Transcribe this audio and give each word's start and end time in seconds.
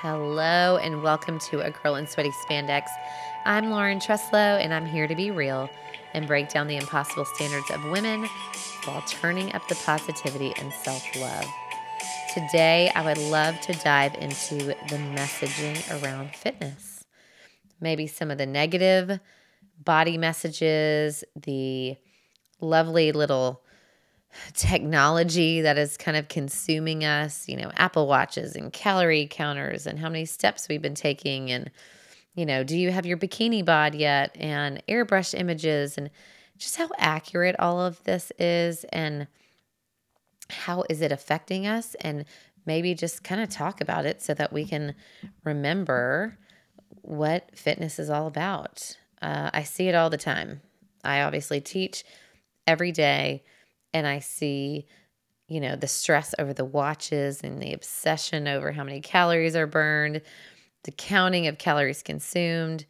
Hello, 0.00 0.76
and 0.76 1.02
welcome 1.02 1.40
to 1.40 1.58
A 1.58 1.72
Girl 1.72 1.96
in 1.96 2.06
Sweaty 2.06 2.30
Spandex. 2.30 2.86
I'm 3.44 3.68
Lauren 3.68 3.98
Treslow, 3.98 4.60
and 4.62 4.72
I'm 4.72 4.86
here 4.86 5.08
to 5.08 5.14
be 5.16 5.32
real 5.32 5.68
and 6.14 6.24
break 6.24 6.50
down 6.50 6.68
the 6.68 6.76
impossible 6.76 7.24
standards 7.24 7.68
of 7.72 7.82
women 7.90 8.28
while 8.84 9.02
turning 9.08 9.52
up 9.54 9.66
the 9.66 9.74
positivity 9.74 10.54
and 10.56 10.72
self 10.72 11.04
love. 11.16 11.46
Today, 12.32 12.92
I 12.94 13.04
would 13.04 13.18
love 13.18 13.60
to 13.62 13.72
dive 13.72 14.14
into 14.14 14.58
the 14.58 15.00
messaging 15.16 16.00
around 16.00 16.32
fitness. 16.32 17.04
Maybe 17.80 18.06
some 18.06 18.30
of 18.30 18.38
the 18.38 18.46
negative 18.46 19.18
body 19.84 20.16
messages, 20.16 21.24
the 21.34 21.96
lovely 22.60 23.10
little 23.10 23.64
technology 24.52 25.60
that 25.62 25.78
is 25.78 25.96
kind 25.96 26.16
of 26.16 26.28
consuming 26.28 27.04
us, 27.04 27.48
you 27.48 27.56
know, 27.56 27.70
Apple 27.76 28.06
Watches 28.06 28.56
and 28.56 28.72
calorie 28.72 29.26
counters 29.26 29.86
and 29.86 29.98
how 29.98 30.08
many 30.08 30.24
steps 30.24 30.68
we've 30.68 30.82
been 30.82 30.94
taking 30.94 31.50
and 31.50 31.70
you 32.34 32.46
know, 32.46 32.62
do 32.62 32.78
you 32.78 32.92
have 32.92 33.04
your 33.04 33.16
bikini 33.16 33.64
bod 33.64 33.96
yet 33.96 34.36
and 34.38 34.80
airbrush 34.88 35.34
images 35.34 35.98
and 35.98 36.08
just 36.56 36.76
how 36.76 36.88
accurate 36.96 37.56
all 37.58 37.80
of 37.80 38.00
this 38.04 38.30
is 38.38 38.84
and 38.92 39.26
how 40.48 40.84
is 40.88 41.00
it 41.00 41.10
affecting 41.10 41.66
us 41.66 41.96
and 42.00 42.24
maybe 42.64 42.94
just 42.94 43.24
kind 43.24 43.40
of 43.40 43.48
talk 43.48 43.80
about 43.80 44.06
it 44.06 44.22
so 44.22 44.34
that 44.34 44.52
we 44.52 44.64
can 44.64 44.94
remember 45.42 46.38
what 47.02 47.50
fitness 47.56 47.98
is 47.98 48.08
all 48.08 48.28
about. 48.28 48.96
Uh, 49.20 49.50
I 49.52 49.64
see 49.64 49.88
it 49.88 49.96
all 49.96 50.10
the 50.10 50.16
time. 50.16 50.60
I 51.02 51.22
obviously 51.22 51.60
teach 51.60 52.04
every 52.68 52.92
day 52.92 53.42
and 53.98 54.06
I 54.06 54.20
see, 54.20 54.86
you 55.48 55.60
know, 55.60 55.76
the 55.76 55.88
stress 55.88 56.34
over 56.38 56.54
the 56.54 56.64
watches 56.64 57.42
and 57.42 57.60
the 57.60 57.72
obsession 57.72 58.48
over 58.48 58.72
how 58.72 58.84
many 58.84 59.00
calories 59.00 59.56
are 59.56 59.66
burned, 59.66 60.22
the 60.84 60.92
counting 60.92 61.46
of 61.46 61.58
calories 61.58 62.02
consumed, 62.02 62.86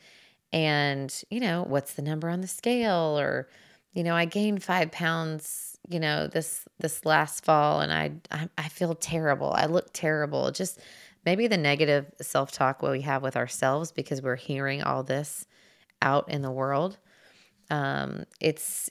and, 0.52 1.12
you 1.30 1.40
know, 1.40 1.64
what's 1.66 1.94
the 1.94 2.02
number 2.02 2.28
on 2.28 2.40
the 2.40 2.46
scale 2.46 3.18
or, 3.18 3.48
you 3.92 4.02
know, 4.04 4.14
I 4.14 4.24
gained 4.24 4.62
five 4.62 4.90
pounds, 4.92 5.78
you 5.88 6.00
know, 6.00 6.26
this 6.26 6.64
this 6.78 7.04
last 7.04 7.44
fall 7.44 7.80
and 7.80 7.92
I 7.92 8.12
I, 8.30 8.48
I 8.56 8.68
feel 8.68 8.94
terrible. 8.94 9.52
I 9.52 9.66
look 9.66 9.92
terrible. 9.92 10.50
Just 10.50 10.78
maybe 11.24 11.48
the 11.48 11.56
negative 11.56 12.06
self-talk 12.20 12.82
we 12.82 13.02
have 13.02 13.22
with 13.22 13.36
ourselves 13.36 13.92
because 13.92 14.22
we're 14.22 14.36
hearing 14.36 14.82
all 14.82 15.02
this 15.02 15.46
out 16.00 16.30
in 16.30 16.42
the 16.42 16.50
world. 16.50 16.98
Um, 17.70 18.24
it's 18.40 18.90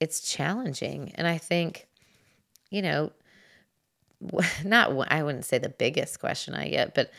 it's 0.00 0.20
challenging. 0.20 1.12
And 1.14 1.26
I 1.26 1.38
think, 1.38 1.86
you 2.70 2.82
know, 2.82 3.12
not 4.64 4.90
I 5.10 5.22
wouldn't 5.22 5.44
say 5.44 5.58
the 5.58 5.68
biggest 5.68 6.20
question 6.20 6.54
I 6.54 6.68
get, 6.68 6.94
but 6.94 7.10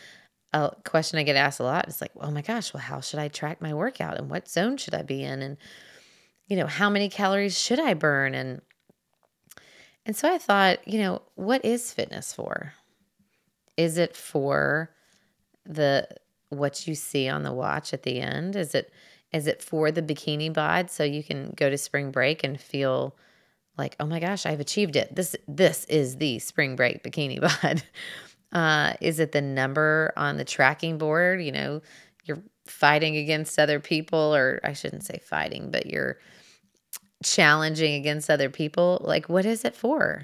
a 0.54 0.72
question 0.84 1.20
I 1.20 1.24
get 1.24 1.36
asked 1.36 1.60
a 1.60 1.64
lot 1.64 1.88
is 1.88 2.02
like, 2.02 2.12
oh 2.20 2.32
my 2.32 2.42
gosh, 2.42 2.74
well, 2.74 2.82
how 2.82 3.02
should 3.02 3.20
I 3.20 3.28
track 3.28 3.62
my 3.62 3.74
workout 3.74 4.18
and 4.18 4.30
what 4.30 4.50
zone 4.50 4.78
should 4.78 4.96
I 4.96 5.04
be 5.04 5.24
in? 5.24 5.42
And, 5.42 5.58
you 6.48 6.58
know, 6.58 6.66
how 6.66 6.90
many 6.90 7.10
calories 7.10 7.58
should 7.58 7.80
I 7.80 7.94
burn? 7.94 8.34
And, 8.34 8.62
and 10.06 10.16
so 10.16 10.34
I 10.34 10.40
thought, 10.40 10.88
you 10.88 11.00
know, 11.00 11.22
what 11.36 11.64
is 11.64 11.94
fitness 11.94 12.34
for? 12.34 12.74
Is 13.78 13.98
it 13.98 14.16
for 14.16 14.90
the, 15.66 16.08
what 16.50 16.88
you 16.88 16.96
see 16.96 17.30
on 17.30 17.44
the 17.44 17.54
watch 17.54 17.94
at 17.94 18.04
the 18.04 18.20
end? 18.20 18.56
Is 18.56 18.74
it, 18.74 18.92
is 19.32 19.48
it 19.48 19.62
for 19.62 19.92
the 19.92 20.02
bikini 20.02 20.52
bod 20.52 20.90
so 20.90 21.04
you 21.04 21.24
can 21.24 21.54
go 21.56 21.70
to 21.70 21.78
spring 21.78 22.12
break 22.12 22.44
and 22.44 22.60
feel 22.60 23.16
like, 23.78 23.96
oh 24.00 24.06
my 24.06 24.20
gosh, 24.20 24.46
I've 24.46 24.60
achieved 24.60 24.96
it. 24.96 25.16
This 25.16 25.36
this 25.48 25.86
is 25.86 26.18
the 26.18 26.40
spring 26.40 26.76
break 26.76 27.04
bikini 27.04 27.40
bod. 27.62 27.84
Uh, 28.52 28.94
is 29.00 29.20
it 29.20 29.32
the 29.32 29.42
number 29.42 30.12
on 30.18 30.38
the 30.38 30.44
tracking 30.44 30.98
board? 30.98 31.42
You 31.42 31.52
know, 31.52 31.82
you're 32.26 32.42
fighting 32.66 33.16
against 33.18 33.58
other 33.60 33.80
people, 33.80 34.36
or 34.36 34.60
I 34.64 34.74
shouldn't 34.74 35.06
say 35.06 35.20
fighting, 35.24 35.72
but 35.72 35.86
you're 35.86 36.18
challenging 37.24 37.94
against 37.96 38.30
other 38.30 38.50
people. 38.50 39.02
Like, 39.04 39.30
what 39.30 39.46
is 39.46 39.64
it 39.64 39.76
for? 39.76 40.24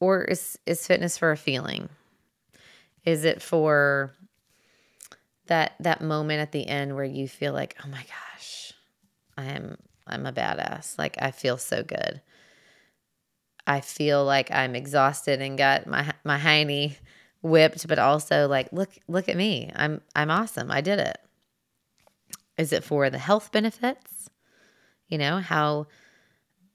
Or 0.00 0.22
is 0.22 0.58
is 0.66 0.86
fitness 0.86 1.18
for 1.18 1.32
a 1.32 1.36
feeling? 1.36 1.88
Is 3.04 3.24
it 3.24 3.42
for 3.42 4.14
that 5.46 5.74
that 5.80 6.00
moment 6.00 6.40
at 6.40 6.52
the 6.52 6.66
end 6.66 6.94
where 6.94 7.04
you 7.04 7.28
feel 7.28 7.52
like, 7.52 7.76
"Oh 7.84 7.88
my 7.88 8.04
gosh, 8.04 8.72
I'm 9.36 9.76
I'm 10.06 10.26
a 10.26 10.32
badass. 10.32 10.98
Like 10.98 11.16
I 11.20 11.30
feel 11.30 11.56
so 11.58 11.82
good." 11.82 12.20
I 13.66 13.80
feel 13.80 14.24
like 14.24 14.50
I'm 14.50 14.74
exhausted 14.74 15.40
and 15.40 15.56
got 15.56 15.86
my 15.86 16.12
my 16.24 16.38
hiney 16.38 16.96
whipped, 17.42 17.86
but 17.88 17.98
also 17.98 18.46
like, 18.48 18.72
look 18.72 18.90
look 19.08 19.28
at 19.28 19.36
me. 19.36 19.70
I'm 19.74 20.00
I'm 20.14 20.30
awesome. 20.30 20.70
I 20.70 20.80
did 20.80 20.98
it. 20.98 21.18
Is 22.58 22.72
it 22.72 22.84
for 22.84 23.10
the 23.10 23.18
health 23.18 23.52
benefits? 23.52 24.28
You 25.08 25.18
know, 25.18 25.38
how 25.38 25.86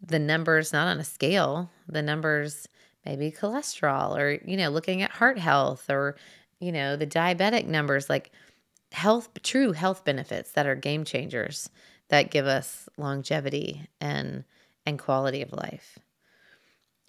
the 0.02 0.20
numbers 0.20 0.74
not 0.74 0.88
on 0.88 1.00
a 1.00 1.04
scale, 1.04 1.70
the 1.88 2.02
numbers 2.02 2.68
maybe 3.06 3.32
cholesterol 3.32 4.18
or 4.18 4.40
you 4.46 4.58
know, 4.58 4.70
looking 4.70 5.02
at 5.02 5.12
heart 5.12 5.38
health 5.38 5.90
or 5.90 6.16
you 6.60 6.72
know, 6.72 6.96
the 6.96 7.08
diabetic 7.08 7.68
numbers 7.68 8.10
like 8.10 8.32
health 8.92 9.30
true 9.44 9.72
health 9.72 10.04
benefits 10.04 10.52
that 10.52 10.66
are 10.66 10.76
game 10.76 11.04
changers 11.04 11.70
that 12.10 12.32
give 12.32 12.46
us 12.46 12.90
longevity 12.98 13.88
and 14.02 14.44
and 14.86 14.98
quality 14.98 15.42
of 15.42 15.54
life. 15.54 16.00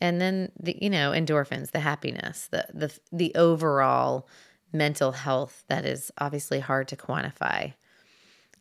And 0.01 0.21
then 0.21 0.53
the 0.59 0.77
you 0.81 0.91
know 0.91 1.13
endorphins 1.13 1.71
the 1.71 1.81
happiness 1.81 2.49
the 2.51 2.67
the 2.73 2.99
the 3.13 3.35
overall 3.35 4.29
mental 4.73 5.13
health 5.13 5.65
that 5.69 5.85
is 5.85 6.13
obviously 6.19 6.61
hard 6.61 6.89
to 6.89 6.97
quantify. 6.97 7.75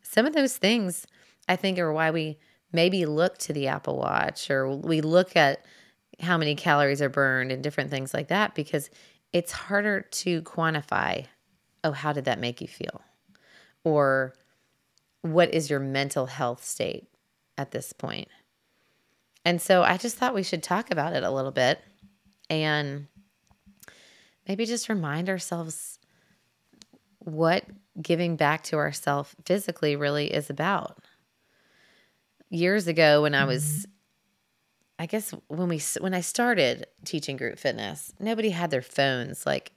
Some 0.02 0.26
of 0.26 0.34
those 0.34 0.56
things 0.56 1.06
i 1.48 1.56
think 1.56 1.78
are 1.78 1.92
why 1.92 2.10
we 2.10 2.38
maybe 2.72 3.04
look 3.04 3.36
to 3.38 3.52
the 3.52 3.68
apple 3.68 3.98
watch 3.98 4.50
or 4.50 4.68
we 4.68 5.00
look 5.00 5.36
at 5.36 5.64
how 6.20 6.38
many 6.38 6.54
calories 6.54 7.02
are 7.02 7.08
burned 7.08 7.50
and 7.52 7.62
different 7.62 7.90
things 7.90 8.14
like 8.14 8.28
that 8.28 8.54
because 8.54 8.88
it's 9.32 9.52
harder 9.52 10.02
to 10.02 10.42
quantify 10.42 11.26
oh 11.84 11.92
how 11.92 12.12
did 12.12 12.24
that 12.24 12.38
make 12.38 12.60
you 12.60 12.68
feel 12.68 13.02
or 13.84 14.34
what 15.22 15.52
is 15.54 15.70
your 15.70 15.80
mental 15.80 16.26
health 16.26 16.64
state 16.64 17.08
at 17.58 17.70
this 17.70 17.92
point? 17.92 18.28
And 19.44 19.60
so 19.60 19.82
I 19.82 19.96
just 19.96 20.16
thought 20.16 20.34
we 20.34 20.42
should 20.42 20.62
talk 20.62 20.90
about 20.90 21.14
it 21.14 21.22
a 21.22 21.30
little 21.30 21.50
bit 21.50 21.80
and 22.48 23.06
maybe 24.46 24.66
just 24.66 24.88
remind 24.88 25.28
ourselves 25.28 25.98
what 27.18 27.64
giving 28.00 28.36
back 28.36 28.64
to 28.64 28.76
ourselves 28.76 29.34
physically 29.44 29.96
really 29.96 30.32
is 30.32 30.50
about. 30.50 30.98
Years 32.50 32.86
ago 32.86 33.22
when 33.22 33.34
I 33.34 33.44
was 33.44 33.64
mm-hmm. 33.64 33.90
I 34.98 35.06
guess 35.06 35.32
when 35.48 35.68
we 35.68 35.80
when 36.00 36.12
I 36.12 36.20
started 36.20 36.86
teaching 37.06 37.38
group 37.38 37.58
fitness, 37.58 38.12
nobody 38.20 38.50
had 38.50 38.70
their 38.70 38.82
phones 38.82 39.46
like 39.46 39.72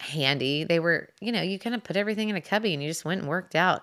handy. 0.00 0.64
They 0.64 0.80
were, 0.80 1.08
you 1.20 1.32
know, 1.32 1.42
you 1.42 1.58
kind 1.58 1.74
of 1.74 1.84
put 1.84 1.96
everything 1.96 2.28
in 2.28 2.36
a 2.36 2.40
cubby 2.40 2.74
and 2.74 2.82
you 2.82 2.88
just 2.88 3.04
went 3.04 3.20
and 3.20 3.28
worked 3.28 3.54
out. 3.54 3.82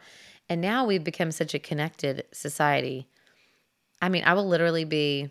And 0.50 0.62
now 0.62 0.85
we've 0.85 1.03
become 1.03 1.31
such 1.31 1.53
a 1.53 1.59
connected 1.59 2.25
society. 2.31 3.07
I 4.01 4.09
mean, 4.09 4.23
I 4.25 4.34
will 4.34 4.47
literally 4.47 4.84
be 4.84 5.29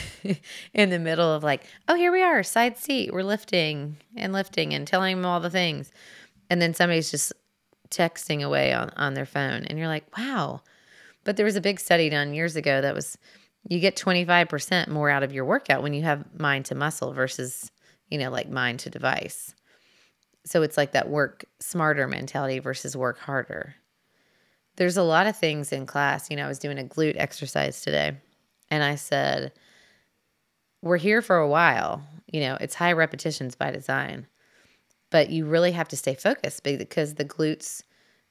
in 0.74 0.90
the 0.90 0.98
middle 0.98 1.32
of 1.32 1.42
like, 1.42 1.64
oh, 1.88 1.94
here 1.94 2.12
we 2.12 2.22
are, 2.22 2.42
side 2.42 2.76
seat. 2.76 3.12
We're 3.12 3.22
lifting 3.22 3.96
and 4.16 4.32
lifting 4.32 4.74
and 4.74 4.86
telling 4.86 5.16
them 5.16 5.26
all 5.26 5.40
the 5.40 5.50
things. 5.50 5.90
And 6.50 6.60
then 6.60 6.74
somebody's 6.74 7.10
just 7.10 7.32
texting 7.90 8.42
away 8.42 8.72
on, 8.72 8.90
on 8.96 9.14
their 9.14 9.26
phone. 9.26 9.64
And 9.64 9.78
you're 9.78 9.88
like, 9.88 10.16
wow. 10.16 10.62
But 11.24 11.36
there 11.36 11.46
was 11.46 11.56
a 11.56 11.60
big 11.60 11.78
study 11.78 12.08
done 12.08 12.34
years 12.34 12.56
ago 12.56 12.80
that 12.80 12.94
was 12.94 13.16
you 13.68 13.78
get 13.78 13.96
25% 13.96 14.88
more 14.88 15.08
out 15.08 15.22
of 15.22 15.32
your 15.32 15.44
workout 15.44 15.82
when 15.82 15.94
you 15.94 16.02
have 16.02 16.24
mind 16.38 16.64
to 16.66 16.74
muscle 16.74 17.12
versus, 17.12 17.70
you 18.10 18.18
know, 18.18 18.30
like 18.30 18.48
mind 18.48 18.80
to 18.80 18.90
device. 18.90 19.54
So 20.44 20.62
it's 20.62 20.76
like 20.76 20.92
that 20.92 21.08
work 21.08 21.44
smarter 21.60 22.08
mentality 22.08 22.58
versus 22.58 22.96
work 22.96 23.18
harder. 23.18 23.76
There's 24.76 24.96
a 24.96 25.02
lot 25.02 25.26
of 25.26 25.36
things 25.36 25.72
in 25.72 25.86
class. 25.86 26.30
You 26.30 26.36
know, 26.36 26.44
I 26.44 26.48
was 26.48 26.58
doing 26.58 26.78
a 26.78 26.84
glute 26.84 27.16
exercise 27.16 27.82
today 27.82 28.16
and 28.70 28.82
I 28.82 28.96
said, 28.96 29.52
We're 30.80 30.96
here 30.96 31.22
for 31.22 31.36
a 31.36 31.48
while. 31.48 32.02
You 32.32 32.40
know, 32.40 32.56
it's 32.60 32.74
high 32.74 32.92
repetitions 32.92 33.54
by 33.54 33.70
design, 33.70 34.26
but 35.10 35.30
you 35.30 35.44
really 35.44 35.72
have 35.72 35.88
to 35.88 35.96
stay 35.96 36.14
focused 36.14 36.64
because 36.64 37.14
the 37.14 37.24
glutes 37.24 37.82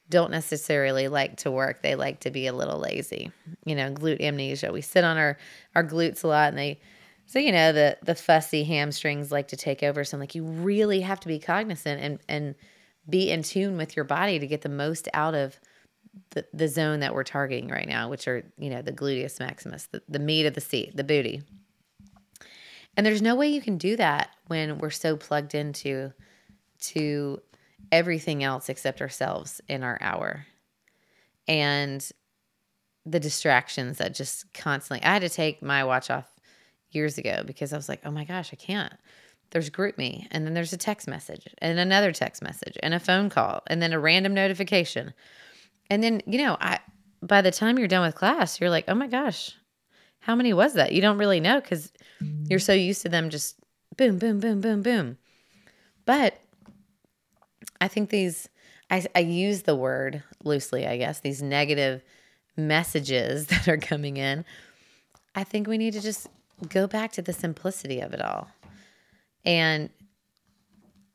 don't 0.10 0.32
necessarily 0.32 1.08
like 1.08 1.38
to 1.38 1.52
work. 1.52 1.82
They 1.82 1.96
like 1.96 2.20
to 2.22 2.32
be 2.32 2.48
a 2.48 2.54
little 2.54 2.80
lazy. 2.80 3.32
You 3.66 3.76
know, 3.76 3.92
glute 3.92 4.22
amnesia. 4.22 4.72
We 4.72 4.82
sit 4.82 5.04
on 5.04 5.18
our, 5.18 5.38
our 5.76 5.84
glutes 5.84 6.24
a 6.24 6.28
lot 6.28 6.50
and 6.50 6.58
they, 6.58 6.80
so 7.32 7.40
you 7.40 7.54
know 7.54 7.72
the 7.72 7.98
the 8.04 8.14
fussy 8.14 8.66
hamstrings 8.66 9.32
like 9.32 9.48
to 9.48 9.56
take 9.56 9.84
over. 9.84 10.04
So 10.04 10.18
I'm 10.18 10.20
like, 10.20 10.36
you 10.36 10.44
really 10.44 11.00
have 11.00 11.22
to 11.22 11.30
be 11.30 11.40
cognizant 11.40 12.02
and 12.02 12.20
and 12.28 12.56
be 13.10 13.32
in 13.32 13.42
tune 13.42 13.78
with 13.78 13.96
your 13.96 14.04
body 14.04 14.38
to 14.38 14.46
get 14.46 14.64
the 14.64 14.70
most 14.70 15.08
out 15.14 15.34
of 15.34 15.58
the, 16.32 16.46
the 16.54 16.68
zone 16.68 17.00
that 17.00 17.14
we're 17.14 17.24
targeting 17.24 17.70
right 17.70 17.88
now, 17.88 18.10
which 18.10 18.28
are 18.28 18.44
you 18.58 18.70
know 18.70 18.82
the 18.82 18.92
gluteus 18.92 19.40
maximus, 19.40 19.88
the, 19.94 20.02
the 20.10 20.20
meat 20.20 20.46
of 20.46 20.56
the 20.56 20.62
seat, 20.62 20.94
the 20.94 21.06
booty. 21.06 21.42
And 22.98 23.06
there's 23.06 23.22
no 23.22 23.36
way 23.36 23.48
you 23.48 23.62
can 23.62 23.78
do 23.78 23.96
that 23.96 24.32
when 24.48 24.80
we're 24.80 24.90
so 24.90 25.16
plugged 25.16 25.56
into 25.56 26.12
to 26.82 27.42
everything 27.94 28.44
else 28.44 28.68
except 28.68 29.02
ourselves 29.02 29.62
in 29.70 29.84
our 29.84 29.98
hour. 30.02 30.46
And 31.48 32.06
the 33.06 33.22
distractions 33.22 34.00
that 34.00 34.14
just 34.14 34.54
constantly, 34.54 35.02
I 35.06 35.14
had 35.14 35.22
to 35.22 35.30
take 35.30 35.62
my 35.62 35.86
watch 35.86 36.10
off 36.10 36.31
years 36.92 37.18
ago 37.18 37.44
because 37.46 37.74
I 37.74 37.78
was 37.78 37.90
like, 37.90 38.02
oh 38.06 38.12
my 38.12 38.24
gosh, 38.26 38.52
I 38.54 38.56
can't. 38.56 38.94
There's 39.52 39.70
GroupMe, 39.70 40.28
and 40.32 40.46
then 40.46 40.54
there's 40.54 40.72
a 40.72 40.78
text 40.78 41.10
message, 41.10 41.46
and 41.58 41.78
another 41.78 42.14
text 42.14 42.42
message, 42.42 42.78
and 42.82 42.94
a 42.94 43.00
phone 43.00 43.30
call, 43.30 43.64
and 43.68 43.82
then 43.82 43.92
a 43.92 44.00
random 44.00 44.34
notification. 44.34 45.14
And 45.90 46.02
then, 46.02 46.22
you 46.26 46.38
know, 46.38 46.56
I 46.62 46.80
by 47.22 47.42
the 47.42 47.52
time 47.52 47.78
you're 47.78 47.88
done 47.88 48.06
with 48.06 48.16
class, 48.16 48.60
you're 48.60 48.70
like, 48.70 48.86
oh 48.88 48.96
my 48.96 49.08
gosh, 49.08 49.56
how 50.20 50.36
many 50.36 50.54
was 50.54 50.74
that? 50.74 50.94
You 50.94 51.02
don't 51.02 51.18
really 51.18 51.40
know 51.40 51.60
because 51.60 51.92
you're 52.48 52.60
so 52.60 52.74
used 52.74 53.02
to 53.04 53.10
them 53.10 53.30
just 53.30 53.58
boom, 53.98 54.18
boom, 54.18 54.40
boom, 54.40 54.62
boom, 54.62 54.82
boom. 54.82 55.18
But 56.06 56.40
I 57.80 57.88
think 57.88 58.10
these, 58.10 58.50
I, 58.90 59.06
I 59.16 59.20
use 59.20 59.64
the 59.64 59.76
word 59.76 60.24
loosely, 60.44 60.88
I 60.88 60.98
guess, 60.98 61.20
these 61.20 61.42
negative 61.42 62.04
messages 62.58 63.46
that 63.48 63.68
are 63.68 63.78
coming 63.78 64.18
in. 64.18 64.46
I 65.36 65.44
think 65.44 65.68
we 65.68 65.78
need 65.78 65.94
to 65.94 66.02
just 66.02 66.28
go 66.70 66.88
back 66.88 67.12
to 67.14 67.22
the 67.22 67.34
simplicity 67.34 68.00
of 68.00 68.14
it 68.14 68.22
all. 68.22 68.50
And 69.44 69.90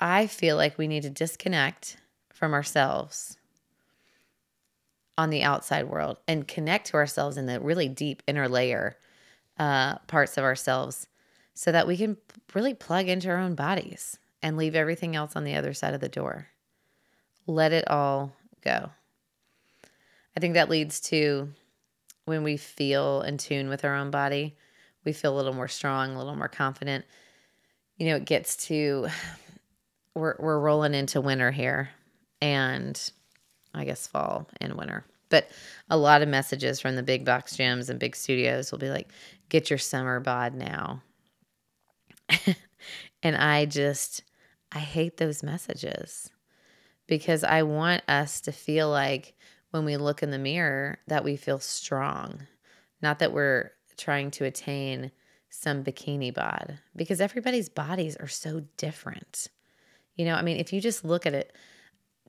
I 0.00 0.26
feel 0.26 0.56
like 0.56 0.78
we 0.78 0.88
need 0.88 1.02
to 1.02 1.10
disconnect 1.10 1.96
from 2.32 2.52
ourselves 2.52 3.38
on 5.19 5.31
the 5.31 5.43
outside 5.43 5.88
world 5.88 6.19
and 6.28 6.46
connect 6.46 6.88
to 6.88 6.96
ourselves 6.96 7.37
in 7.37 7.46
the 7.46 7.60
really 7.60 7.88
deep 7.88 8.22
inner 8.26 8.48
layer 8.48 8.96
uh, 9.58 9.96
parts 10.06 10.37
of 10.37 10.44
ourselves 10.44 11.06
so 11.54 11.72
that 11.72 11.87
we 11.87 11.96
can 11.96 12.19
really 12.54 12.75
plug 12.75 13.08
into 13.08 13.31
our 13.31 13.38
own 13.38 13.54
bodies 13.54 14.19
and 14.42 14.56
leave 14.56 14.75
everything 14.75 15.16
else 15.16 15.34
on 15.34 15.44
the 15.44 15.54
other 15.54 15.72
side 15.72 15.94
of 15.94 16.00
the 16.00 16.08
door. 16.08 16.49
Let 17.46 17.72
it 17.72 17.88
all 17.88 18.32
go. 18.62 18.90
I 20.37 20.40
think 20.40 20.54
that 20.54 20.69
leads 20.69 21.00
to 21.02 21.49
when 22.26 22.42
we 22.42 22.58
feel 22.58 23.22
in 23.22 23.38
tune 23.38 23.69
with 23.70 23.84
our 23.84 23.94
own 23.94 24.10
body, 24.10 24.56
we 25.06 25.14
feel 25.14 25.32
a 25.32 25.37
little 25.38 25.55
more 25.55 25.69
strong, 25.69 26.14
a 26.14 26.19
little 26.19 26.37
more 26.37 26.49
confident. 26.49 27.06
You 27.97 28.08
know, 28.08 28.17
it 28.17 28.26
gets 28.26 28.56
to 28.67 29.06
we're 30.14 30.37
we're 30.38 30.58
rolling 30.58 30.93
into 30.93 31.23
winter 31.23 31.50
here 31.50 31.88
and 32.43 33.11
I 33.73 33.85
guess 33.85 34.06
fall 34.06 34.49
and 34.61 34.75
winter. 34.75 35.06
But 35.29 35.49
a 35.88 35.97
lot 35.97 36.23
of 36.23 36.29
messages 36.29 36.81
from 36.81 36.97
the 36.97 37.03
big 37.03 37.25
box 37.25 37.56
gyms 37.56 37.88
and 37.88 37.99
big 37.99 38.14
studios 38.14 38.70
will 38.70 38.79
be 38.79 38.91
like, 38.91 39.08
get 39.49 39.70
your 39.70 39.79
summer 39.79 40.20
bod 40.20 40.55
now. 40.55 41.03
and 43.23 43.37
I 43.37 43.67
just, 43.67 44.23
I 44.73 44.79
hate 44.79 45.17
those 45.17 45.43
messages 45.43 46.31
because 47.06 47.43
I 47.43 47.62
want 47.62 48.02
us 48.09 48.41
to 48.43 48.52
feel 48.52 48.88
like 48.88 49.35
when 49.70 49.85
we 49.85 49.97
look 49.97 50.23
in 50.23 50.31
the 50.31 50.38
mirror 50.38 50.99
that 51.09 51.25
we 51.25 51.37
feel 51.37 51.59
strong, 51.59 52.47
not 53.02 53.19
that 53.19 53.32
we're 53.32 53.73
trying 53.96 54.31
to 54.32 54.44
attain 54.44 55.10
some 55.48 55.84
bikini 55.84 56.32
bod 56.32 56.78
because 56.94 57.20
everybody's 57.20 57.69
bodies 57.69 58.16
are 58.16 58.28
so 58.28 58.62
different. 58.76 59.48
You 60.16 60.25
know, 60.25 60.34
I 60.34 60.43
mean, 60.43 60.58
if 60.58 60.72
you 60.72 60.81
just 60.81 61.04
look 61.04 61.26
at 61.26 61.34
it, 61.34 61.54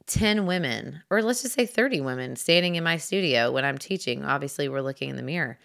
10 0.08 0.46
women, 0.46 1.04
or 1.10 1.22
let's 1.22 1.42
just 1.42 1.54
say 1.54 1.66
30 1.66 2.02
women 2.02 2.36
standing 2.36 2.76
in 2.76 2.84
my 2.84 2.98
studio 2.98 3.52
when 3.52 3.66
I'm 3.66 3.78
teaching, 3.78 4.24
obviously 4.24 4.70
we're 4.70 4.82
looking 4.82 5.10
in 5.10 5.18
the 5.18 5.22
mirror. 5.22 5.60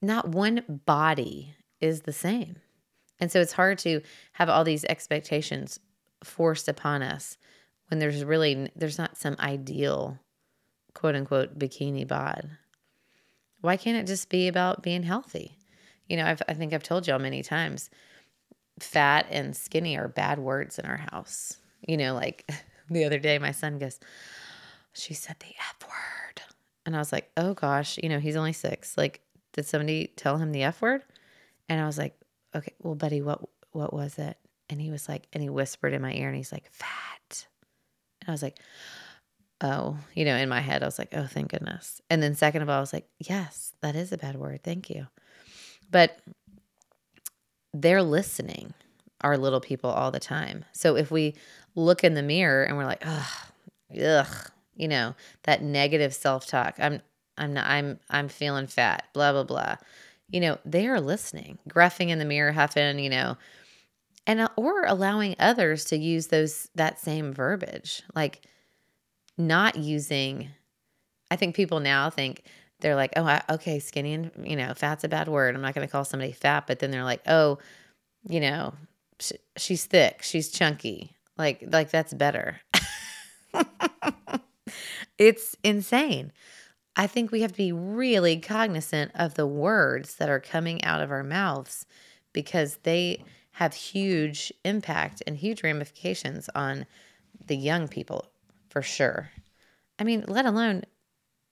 Not 0.00 0.28
one 0.28 0.80
body 0.86 1.54
is 1.80 2.02
the 2.02 2.12
same. 2.12 2.56
And 3.18 3.30
so 3.30 3.40
it's 3.40 3.52
hard 3.52 3.78
to 3.80 4.00
have 4.32 4.48
all 4.48 4.64
these 4.64 4.84
expectations 4.86 5.78
forced 6.24 6.68
upon 6.68 7.02
us 7.02 7.36
when 7.88 7.98
there's 7.98 8.24
really 8.24 8.70
there's 8.76 8.98
not 8.98 9.18
some 9.18 9.36
ideal 9.38 10.18
quote 10.94 11.14
unquote 11.14 11.58
bikini 11.58 12.06
bod. 12.06 12.50
Why 13.60 13.76
can't 13.76 13.96
it 13.96 14.06
just 14.06 14.28
be 14.28 14.48
about 14.48 14.82
being 14.82 15.02
healthy? 15.02 15.58
You 16.08 16.16
know, 16.16 16.26
I've, 16.26 16.42
I 16.48 16.54
think 16.54 16.72
I've 16.72 16.82
told 16.82 17.06
y'all 17.06 17.18
many 17.18 17.42
times 17.42 17.90
fat 18.78 19.26
and 19.30 19.56
skinny 19.56 19.96
are 19.96 20.08
bad 20.08 20.38
words 20.38 20.78
in 20.78 20.86
our 20.86 20.96
house. 20.96 21.58
You 21.86 21.96
know, 21.96 22.14
like 22.14 22.50
the 22.90 23.04
other 23.04 23.18
day, 23.18 23.38
my 23.38 23.52
son 23.52 23.78
goes, 23.78 24.00
She 24.92 25.14
said 25.14 25.36
the 25.40 25.54
F 25.58 25.76
word. 25.82 26.42
And 26.86 26.96
I 26.96 26.98
was 26.98 27.12
like, 27.12 27.30
Oh 27.36 27.54
gosh, 27.54 27.98
you 28.02 28.08
know, 28.08 28.18
he's 28.18 28.36
only 28.36 28.52
six. 28.52 28.96
Like, 28.96 29.20
did 29.52 29.66
somebody 29.66 30.12
tell 30.16 30.38
him 30.38 30.52
the 30.52 30.62
F 30.62 30.80
word? 30.80 31.02
And 31.68 31.80
I 31.80 31.86
was 31.86 31.98
like, 31.98 32.16
Okay, 32.54 32.74
well, 32.80 32.94
buddy, 32.94 33.22
what 33.22 33.40
what 33.72 33.92
was 33.92 34.18
it? 34.18 34.36
And 34.68 34.80
he 34.80 34.90
was 34.90 35.08
like, 35.08 35.26
and 35.32 35.42
he 35.42 35.48
whispered 35.48 35.92
in 35.92 36.02
my 36.02 36.12
ear 36.12 36.28
and 36.28 36.36
he's 36.36 36.52
like, 36.52 36.70
fat. 36.70 37.46
And 38.20 38.28
I 38.28 38.32
was 38.32 38.42
like, 38.42 38.58
oh, 39.60 39.98
you 40.14 40.24
know, 40.24 40.36
in 40.36 40.48
my 40.48 40.60
head, 40.60 40.82
I 40.82 40.86
was 40.86 40.98
like, 40.98 41.10
oh, 41.12 41.26
thank 41.26 41.50
goodness. 41.50 42.00
And 42.08 42.22
then, 42.22 42.34
second 42.34 42.62
of 42.62 42.68
all, 42.68 42.78
I 42.78 42.80
was 42.80 42.92
like, 42.92 43.06
yes, 43.18 43.72
that 43.82 43.96
is 43.96 44.12
a 44.12 44.18
bad 44.18 44.36
word. 44.36 44.62
Thank 44.62 44.90
you. 44.90 45.06
But 45.90 46.18
they're 47.72 48.02
listening, 48.02 48.74
our 49.20 49.36
little 49.36 49.60
people, 49.60 49.90
all 49.90 50.10
the 50.10 50.20
time. 50.20 50.64
So 50.72 50.96
if 50.96 51.10
we 51.10 51.34
look 51.74 52.04
in 52.04 52.14
the 52.14 52.22
mirror 52.22 52.64
and 52.64 52.76
we're 52.76 52.86
like, 52.86 53.02
ugh, 53.04 53.30
ugh, 54.02 54.50
you 54.74 54.88
know, 54.88 55.14
that 55.44 55.62
negative 55.62 56.14
self 56.14 56.46
talk. 56.46 56.74
I'm, 56.78 57.02
I'm 57.36 57.54
not, 57.54 57.66
I'm, 57.66 57.98
I'm 58.08 58.28
feeling 58.28 58.66
fat, 58.66 59.04
blah, 59.12 59.32
blah, 59.32 59.44
blah. 59.44 59.76
You 60.28 60.40
know, 60.40 60.58
they 60.64 60.86
are 60.86 61.00
listening, 61.00 61.58
gruffing 61.68 62.08
in 62.08 62.18
the 62.18 62.24
mirror, 62.24 62.52
huffing, 62.52 62.98
you 62.98 63.10
know, 63.10 63.36
and, 64.26 64.40
uh, 64.40 64.48
or 64.56 64.84
allowing 64.84 65.36
others 65.38 65.84
to 65.86 65.96
use 65.96 66.28
those, 66.28 66.68
that 66.74 67.00
same 67.00 67.32
verbiage, 67.32 68.02
like 68.14 68.42
not 69.40 69.76
using, 69.76 70.48
I 71.30 71.36
think 71.36 71.54
people 71.54 71.80
now 71.80 72.10
think, 72.10 72.44
they're 72.80 72.96
like, 72.96 73.12
oh, 73.16 73.24
I, 73.24 73.42
okay, 73.50 73.78
skinny 73.78 74.14
and, 74.14 74.30
you 74.42 74.56
know, 74.56 74.72
fat's 74.74 75.04
a 75.04 75.08
bad 75.08 75.28
word. 75.28 75.54
I'm 75.54 75.60
not 75.60 75.74
going 75.74 75.86
to 75.86 75.90
call 75.90 76.04
somebody 76.04 76.32
fat. 76.32 76.66
But 76.66 76.78
then 76.78 76.90
they're 76.90 77.04
like, 77.04 77.22
oh, 77.26 77.58
you 78.28 78.40
know, 78.40 78.74
sh- 79.18 79.32
she's 79.56 79.84
thick, 79.84 80.22
she's 80.22 80.50
chunky. 80.50 81.16
Like 81.38 81.64
like 81.70 81.90
that's 81.90 82.12
better. 82.12 82.60
it's 85.18 85.56
insane. 85.64 86.32
I 86.96 87.06
think 87.06 87.30
we 87.30 87.40
have 87.40 87.52
to 87.52 87.56
be 87.56 87.72
really 87.72 88.38
cognizant 88.38 89.12
of 89.14 89.34
the 89.34 89.46
words 89.46 90.16
that 90.16 90.28
are 90.28 90.40
coming 90.40 90.84
out 90.84 91.00
of 91.00 91.10
our 91.10 91.22
mouths 91.22 91.86
because 92.32 92.76
they 92.82 93.24
have 93.52 93.72
huge 93.72 94.52
impact 94.64 95.22
and 95.26 95.36
huge 95.36 95.62
ramifications 95.62 96.50
on 96.54 96.84
the 97.46 97.56
young 97.56 97.88
people 97.88 98.26
for 98.70 98.82
sure. 98.82 99.30
I 99.98 100.04
mean, 100.04 100.24
let 100.26 100.46
alone, 100.46 100.84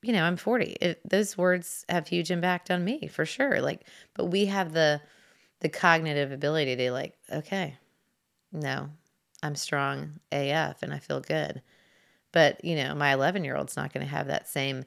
you 0.03 0.13
know, 0.13 0.23
I'm 0.23 0.37
40. 0.37 0.77
It, 0.81 1.01
those 1.09 1.37
words 1.37 1.85
have 1.89 2.09
huge 2.09 2.31
impact 2.31 2.71
on 2.71 2.85
me 2.85 3.09
for 3.09 3.27
sure. 3.27 3.61
Like, 3.61 3.87
but 4.15 4.27
we 4.27 4.47
have 4.47 4.73
the 4.73 5.03
the 5.61 5.69
cognitive 5.69 6.31
ability 6.31 6.77
to 6.77 6.93
like, 6.93 7.19
okay, 7.33 7.77
no, 8.53 8.89
I'm 9.43 9.57
strong 9.57 10.21
AF 10.31 10.83
and 10.83 10.95
I 10.95 11.01
feel 11.01 11.21
good. 11.21 11.63
But, 12.31 12.65
you 12.65 12.77
know, 12.77 12.95
my 12.95 13.13
11 13.13 13.45
year 13.45 13.57
old's 13.57 13.77
not 13.77 13.93
going 13.93 14.07
to 14.07 14.11
have 14.11 14.29
that 14.29 14.49
same 14.49 14.85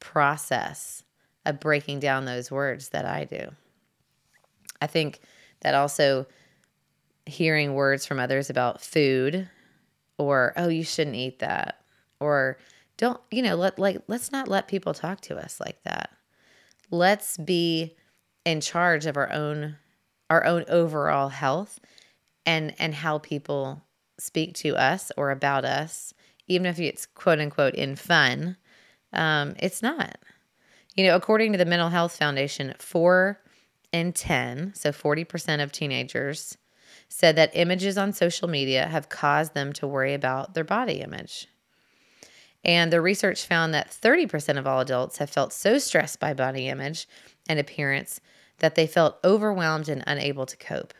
process 0.00 1.02
of 1.46 1.60
breaking 1.60 2.00
down 2.00 2.26
those 2.26 2.50
words 2.50 2.90
that 2.90 3.06
I 3.06 3.24
do. 3.24 3.50
I 4.82 4.86
think 4.86 5.20
that 5.62 5.74
also 5.74 6.26
hearing 7.24 7.72
words 7.72 8.04
from 8.04 8.20
others 8.20 8.50
about 8.50 8.82
food 8.82 9.48
or, 10.18 10.52
oh, 10.56 10.68
you 10.68 10.84
shouldn't 10.84 11.16
eat 11.16 11.40
that, 11.40 11.80
or 12.20 12.58
don't, 12.96 13.20
you 13.30 13.42
know, 13.42 13.56
let, 13.56 13.78
like, 13.78 14.02
let's 14.06 14.30
not 14.30 14.48
let 14.48 14.68
people 14.68 14.94
talk 14.94 15.20
to 15.22 15.36
us 15.36 15.60
like 15.60 15.82
that. 15.84 16.10
Let's 16.90 17.36
be 17.36 17.96
in 18.44 18.60
charge 18.60 19.06
of 19.06 19.16
our 19.16 19.32
own 19.32 19.76
our 20.30 20.44
own 20.44 20.64
overall 20.68 21.28
health 21.28 21.80
and 22.46 22.74
and 22.78 22.94
how 22.94 23.18
people 23.18 23.82
speak 24.18 24.54
to 24.54 24.76
us 24.76 25.10
or 25.16 25.30
about 25.30 25.64
us, 25.64 26.14
even 26.46 26.66
if 26.66 26.78
it's 26.78 27.06
quote 27.06 27.40
unquote 27.40 27.74
in 27.74 27.96
fun, 27.96 28.56
um, 29.12 29.54
it's 29.58 29.82
not. 29.82 30.18
You 30.94 31.06
know, 31.06 31.16
according 31.16 31.52
to 31.52 31.58
the 31.58 31.64
Mental 31.64 31.88
Health 31.88 32.16
Foundation, 32.16 32.74
four 32.78 33.40
in 33.92 34.12
10, 34.12 34.74
so 34.74 34.90
40% 34.90 35.62
of 35.62 35.72
teenagers, 35.72 36.56
said 37.08 37.36
that 37.36 37.50
images 37.54 37.96
on 37.96 38.12
social 38.12 38.48
media 38.48 38.86
have 38.86 39.08
caused 39.08 39.54
them 39.54 39.72
to 39.74 39.86
worry 39.86 40.14
about 40.14 40.54
their 40.54 40.64
body 40.64 41.00
image. 41.00 41.48
And 42.64 42.92
the 42.92 43.00
research 43.00 43.46
found 43.46 43.74
that 43.74 43.90
30% 43.90 44.58
of 44.58 44.66
all 44.66 44.80
adults 44.80 45.18
have 45.18 45.30
felt 45.30 45.52
so 45.52 45.78
stressed 45.78 46.18
by 46.18 46.32
body 46.32 46.68
image 46.68 47.06
and 47.48 47.58
appearance 47.58 48.20
that 48.58 48.74
they 48.74 48.86
felt 48.86 49.18
overwhelmed 49.24 49.88
and 49.88 50.02
unable 50.06 50.46
to 50.46 50.56
cope. 50.56 50.94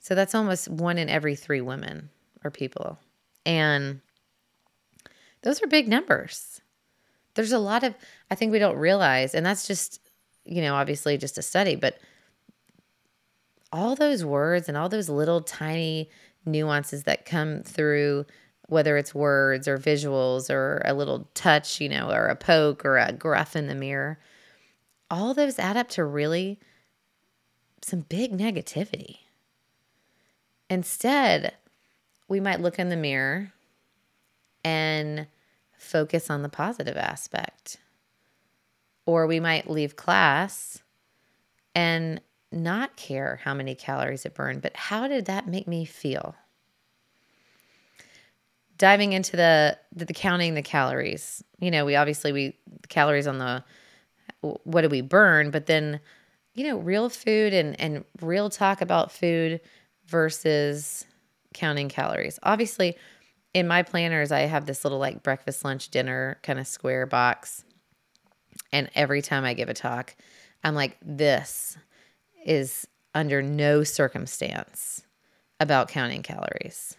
So 0.00 0.14
that's 0.14 0.34
almost 0.34 0.68
one 0.68 0.98
in 0.98 1.08
every 1.08 1.36
three 1.36 1.60
women 1.60 2.10
or 2.44 2.50
people. 2.50 2.98
And 3.46 4.00
those 5.42 5.62
are 5.62 5.66
big 5.66 5.88
numbers. 5.88 6.60
There's 7.34 7.52
a 7.52 7.58
lot 7.58 7.82
of, 7.82 7.94
I 8.30 8.34
think 8.34 8.52
we 8.52 8.58
don't 8.58 8.76
realize, 8.76 9.34
and 9.34 9.46
that's 9.46 9.66
just, 9.66 10.00
you 10.44 10.60
know, 10.60 10.74
obviously 10.74 11.16
just 11.16 11.38
a 11.38 11.42
study, 11.42 11.76
but 11.76 11.98
all 13.72 13.96
those 13.96 14.24
words 14.24 14.68
and 14.68 14.76
all 14.76 14.88
those 14.88 15.08
little 15.08 15.40
tiny 15.40 16.10
nuances 16.44 17.04
that 17.04 17.24
come 17.24 17.62
through 17.62 18.26
whether 18.68 18.96
it's 18.96 19.14
words 19.14 19.68
or 19.68 19.76
visuals 19.76 20.48
or 20.48 20.80
a 20.84 20.94
little 20.94 21.28
touch, 21.34 21.80
you 21.80 21.88
know, 21.88 22.10
or 22.10 22.26
a 22.26 22.36
poke 22.36 22.84
or 22.84 22.96
a 22.96 23.12
gruff 23.12 23.54
in 23.54 23.66
the 23.66 23.74
mirror, 23.74 24.18
all 25.10 25.34
those 25.34 25.58
add 25.58 25.76
up 25.76 25.88
to 25.90 26.04
really 26.04 26.58
some 27.82 28.00
big 28.00 28.32
negativity. 28.32 29.18
Instead, 30.70 31.52
we 32.28 32.40
might 32.40 32.60
look 32.60 32.78
in 32.78 32.88
the 32.88 32.96
mirror 32.96 33.52
and 34.64 35.26
focus 35.76 36.30
on 36.30 36.42
the 36.42 36.48
positive 36.48 36.96
aspect. 36.96 37.76
Or 39.04 39.26
we 39.26 39.40
might 39.40 39.68
leave 39.68 39.96
class 39.96 40.82
and 41.74 42.20
not 42.52 42.96
care 42.96 43.40
how 43.44 43.54
many 43.54 43.74
calories 43.74 44.24
it 44.24 44.34
burned, 44.34 44.62
but 44.62 44.76
how 44.76 45.08
did 45.08 45.26
that 45.26 45.46
make 45.46 45.66
me 45.66 45.84
feel? 45.84 46.34
diving 48.82 49.12
into 49.12 49.36
the, 49.36 49.78
the, 49.94 50.06
the 50.06 50.12
counting 50.12 50.54
the 50.54 50.62
calories. 50.62 51.44
You 51.60 51.70
know, 51.70 51.84
we 51.84 51.94
obviously 51.94 52.32
we 52.32 52.58
calories 52.88 53.28
on 53.28 53.38
the 53.38 53.62
what 54.40 54.80
do 54.80 54.88
we 54.88 55.02
burn, 55.02 55.52
but 55.52 55.66
then 55.66 56.00
you 56.54 56.64
know, 56.64 56.78
real 56.78 57.08
food 57.08 57.54
and 57.54 57.80
and 57.80 58.04
real 58.20 58.50
talk 58.50 58.80
about 58.80 59.12
food 59.12 59.60
versus 60.08 61.06
counting 61.54 61.88
calories. 61.88 62.40
Obviously, 62.42 62.96
in 63.54 63.68
my 63.68 63.84
planners, 63.84 64.32
I 64.32 64.40
have 64.40 64.66
this 64.66 64.84
little 64.84 64.98
like 64.98 65.22
breakfast, 65.22 65.64
lunch, 65.64 65.90
dinner 65.90 66.40
kind 66.42 66.58
of 66.58 66.66
square 66.66 67.06
box. 67.06 67.62
And 68.72 68.90
every 68.96 69.22
time 69.22 69.44
I 69.44 69.54
give 69.54 69.68
a 69.68 69.74
talk, 69.74 70.16
I'm 70.64 70.74
like, 70.74 70.96
this 71.00 71.78
is 72.44 72.86
under 73.14 73.42
no 73.42 73.84
circumstance 73.84 75.02
about 75.60 75.88
counting 75.88 76.22
calories 76.22 76.96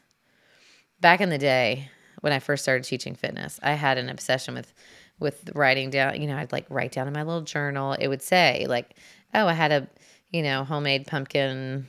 back 1.03 1.21
in 1.21 1.29
the 1.29 1.37
day 1.37 1.89
when 2.21 2.33
I 2.33 2.39
first 2.39 2.63
started 2.63 2.85
teaching 2.85 3.13
fitness, 3.13 3.59
I 3.61 3.73
had 3.73 3.99
an 3.99 4.09
obsession 4.09 4.55
with 4.55 4.73
with 5.19 5.51
writing 5.53 5.89
down, 5.91 6.19
you 6.19 6.27
know, 6.27 6.35
I'd 6.37 6.51
like 6.51 6.65
write 6.69 6.91
down 6.91 7.07
in 7.07 7.13
my 7.13 7.21
little 7.23 7.41
journal. 7.41 7.93
It 7.93 8.07
would 8.07 8.21
say 8.23 8.65
like, 8.67 8.97
"Oh, 9.33 9.47
I 9.47 9.53
had 9.53 9.71
a, 9.71 9.87
you 10.31 10.41
know, 10.41 10.63
homemade 10.63 11.05
pumpkin, 11.05 11.87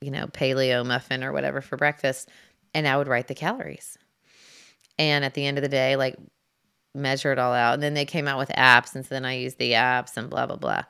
you 0.00 0.10
know, 0.10 0.26
paleo 0.26 0.84
muffin 0.86 1.24
or 1.24 1.32
whatever 1.32 1.60
for 1.60 1.76
breakfast." 1.76 2.28
And 2.74 2.86
I 2.86 2.96
would 2.96 3.08
write 3.08 3.28
the 3.28 3.34
calories. 3.34 3.96
And 4.98 5.24
at 5.24 5.34
the 5.34 5.46
end 5.46 5.58
of 5.58 5.62
the 5.62 5.68
day, 5.68 5.96
like 5.96 6.16
measure 6.94 7.32
it 7.32 7.38
all 7.38 7.54
out. 7.54 7.74
And 7.74 7.82
then 7.82 7.94
they 7.94 8.06
came 8.06 8.28
out 8.28 8.38
with 8.38 8.50
apps 8.50 8.94
and 8.94 9.04
so 9.04 9.14
then 9.14 9.24
I 9.24 9.34
used 9.34 9.58
the 9.58 9.72
apps 9.72 10.16
and 10.16 10.30
blah 10.30 10.46
blah 10.46 10.56
blah. 10.56 10.84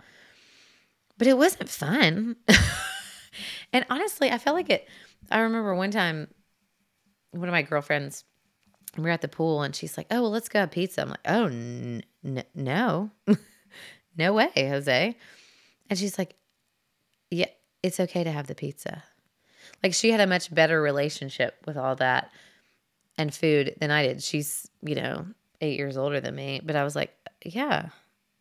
But 1.18 1.26
it 1.26 1.38
wasn't 1.38 1.68
fun. 1.68 2.36
and 3.72 3.86
honestly, 3.88 4.30
I 4.30 4.38
felt 4.38 4.56
like 4.56 4.70
it 4.70 4.88
I 5.30 5.40
remember 5.40 5.74
one 5.74 5.90
time 5.90 6.28
one 7.30 7.48
of 7.48 7.52
my 7.52 7.62
girlfriends, 7.62 8.24
we 8.96 9.02
were 9.02 9.10
at 9.10 9.20
the 9.20 9.28
pool 9.28 9.62
and 9.62 9.74
she's 9.74 9.96
like, 9.96 10.06
oh, 10.10 10.22
well, 10.22 10.30
let's 10.30 10.48
go 10.48 10.60
have 10.60 10.70
pizza. 10.70 11.02
I'm 11.02 11.08
like, 11.10 11.20
oh, 11.26 11.46
n- 11.46 12.04
n- 12.24 12.44
no, 12.54 13.10
no 14.16 14.32
way, 14.32 14.50
Jose. 14.56 15.16
And 15.90 15.98
she's 15.98 16.16
like, 16.16 16.36
yeah, 17.30 17.48
it's 17.82 17.98
okay 18.00 18.22
to 18.24 18.30
have 18.30 18.46
the 18.46 18.54
pizza. 18.54 19.02
Like 19.82 19.94
she 19.94 20.10
had 20.10 20.20
a 20.20 20.26
much 20.26 20.54
better 20.54 20.80
relationship 20.80 21.56
with 21.66 21.76
all 21.76 21.96
that 21.96 22.30
and 23.18 23.34
food 23.34 23.74
than 23.80 23.90
I 23.90 24.06
did. 24.06 24.22
She's, 24.22 24.70
you 24.82 24.94
know, 24.94 25.26
eight 25.60 25.76
years 25.76 25.96
older 25.96 26.20
than 26.20 26.34
me. 26.34 26.60
But 26.64 26.76
I 26.76 26.84
was 26.84 26.94
like, 26.94 27.14
yeah, 27.44 27.88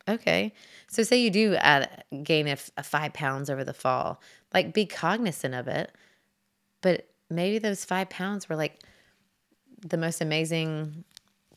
okay. 0.07 0.53
So 0.89 1.03
say 1.03 1.17
you 1.17 1.29
do 1.29 1.55
add, 1.55 2.03
gain 2.23 2.47
a, 2.47 2.57
a 2.77 2.83
five 2.83 3.13
pounds 3.13 3.49
over 3.49 3.63
the 3.63 3.73
fall, 3.73 4.21
like 4.53 4.73
be 4.73 4.85
cognizant 4.85 5.55
of 5.55 5.67
it. 5.67 5.91
But 6.81 7.07
maybe 7.29 7.59
those 7.59 7.85
five 7.85 8.09
pounds 8.09 8.49
were 8.49 8.55
like 8.55 8.79
the 9.81 9.97
most 9.97 10.21
amazing 10.21 11.03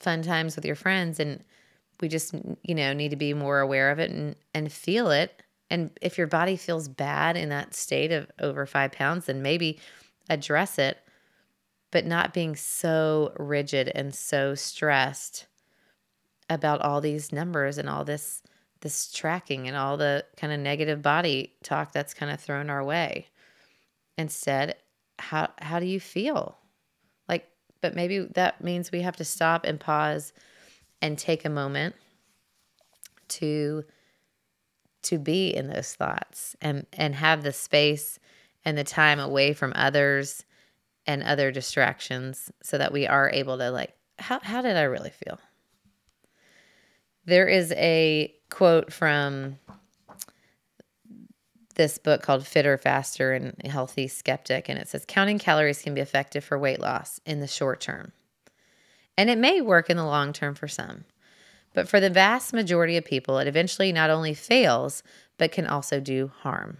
fun 0.00 0.23
times 0.23 0.57
with 0.57 0.65
your 0.65 0.75
friends 0.75 1.21
and 1.21 1.43
we 2.00 2.09
just 2.09 2.35
you 2.62 2.75
know 2.75 2.93
need 2.93 3.11
to 3.11 3.17
be 3.17 3.33
more 3.33 3.61
aware 3.61 3.91
of 3.91 3.99
it 3.99 4.11
and 4.11 4.37
and 4.53 4.73
feel 4.73 5.11
it 5.11 5.43
and 5.71 5.91
if 6.03 6.19
your 6.19 6.26
body 6.26 6.57
feels 6.57 6.88
bad 6.88 7.37
in 7.37 7.49
that 7.49 7.75
state 7.75 8.12
of 8.12 8.31
over 8.41 8.67
five 8.67 8.93
pounds 8.93 9.26
then 9.26 9.43
maybe 9.43 9.79
address 10.29 10.79
it 10.79 10.99
but 11.91 12.05
not 12.05 12.35
being 12.35 12.55
so 12.55 13.33
rigid 13.38 13.91
and 13.95 14.15
so 14.15 14.55
stressed 14.55 15.47
about 16.49 16.81
all 16.81 17.00
these 17.00 17.33
numbers 17.33 17.79
and 17.79 17.88
all 17.88 18.05
this 18.05 18.43
this 18.83 19.11
tracking 19.11 19.67
and 19.67 19.76
all 19.76 19.97
the 19.97 20.25
kind 20.37 20.53
of 20.53 20.61
negative 20.61 21.00
body 21.03 21.55
talk 21.62 21.93
that's 21.93 22.15
kind 22.15 22.31
of 22.31 22.38
thrown 22.38 22.69
our 22.71 22.85
way 22.85 23.26
instead 24.19 24.76
how 25.19 25.49
how 25.59 25.81
do 25.81 25.87
you 25.87 26.00
feel? 26.00 26.57
Like, 27.29 27.49
but 27.81 27.95
maybe 27.95 28.21
that 28.35 28.62
means 28.62 28.93
we 28.93 29.03
have 29.03 29.17
to 29.17 29.25
stop 29.25 29.65
and 29.65 29.81
pause 29.81 30.33
and 31.03 31.19
take 31.19 31.45
a 31.45 31.50
moment 31.50 31.95
to 33.29 33.85
to 35.03 35.19
be 35.19 35.55
in 35.55 35.69
those 35.69 35.95
thoughts 35.95 36.57
and 36.61 36.87
and 36.93 37.15
have 37.15 37.43
the 37.43 37.53
space 37.53 38.19
and 38.65 38.76
the 38.76 38.85
time 38.85 39.21
away 39.21 39.53
from 39.53 39.73
others 39.76 40.45
and 41.07 41.23
other 41.23 41.53
distractions 41.53 42.50
so 42.62 42.76
that 42.79 42.93
we 42.93 43.07
are 43.07 43.31
able 43.31 43.59
to 43.59 43.71
like 43.71 43.95
how 44.19 44.41
how 44.41 44.62
did 44.62 44.76
I 44.76 44.83
really 44.83 45.11
feel? 45.11 45.38
There 47.26 47.49
is 47.49 47.73
a 47.73 48.33
quote 48.50 48.92
from 48.92 49.59
this 51.75 51.99
book 51.99 52.23
called 52.23 52.47
Fitter, 52.47 52.78
Faster, 52.78 53.33
and 53.33 53.54
Healthy 53.66 54.09
Skeptic. 54.09 54.68
And 54.68 54.78
it 54.78 54.88
says 54.88 55.04
counting 55.06 55.38
calories 55.38 55.83
can 55.83 55.95
be 55.95 56.00
effective 56.00 56.45
for 56.45 56.59
weight 56.59 56.80
loss 56.80 57.21
in 57.26 57.40
the 57.40 57.47
short 57.47 57.80
term. 57.80 58.12
And 59.18 59.28
it 59.28 59.38
may 59.38 59.61
work 59.61 59.90
in 59.90 59.97
the 59.97 60.04
long 60.04 60.33
term 60.33 60.54
for 60.54 60.68
some. 60.68 61.04
But 61.75 61.88
for 61.88 62.00
the 62.00 62.11
vast 62.11 62.52
majority 62.52 62.97
of 62.97 63.04
people, 63.04 63.38
it 63.38 63.49
eventually 63.49 63.92
not 63.92 64.09
only 64.09 64.33
fails, 64.33 65.02
but 65.37 65.52
can 65.52 65.66
also 65.66 66.00
do 66.00 66.30
harm. 66.42 66.78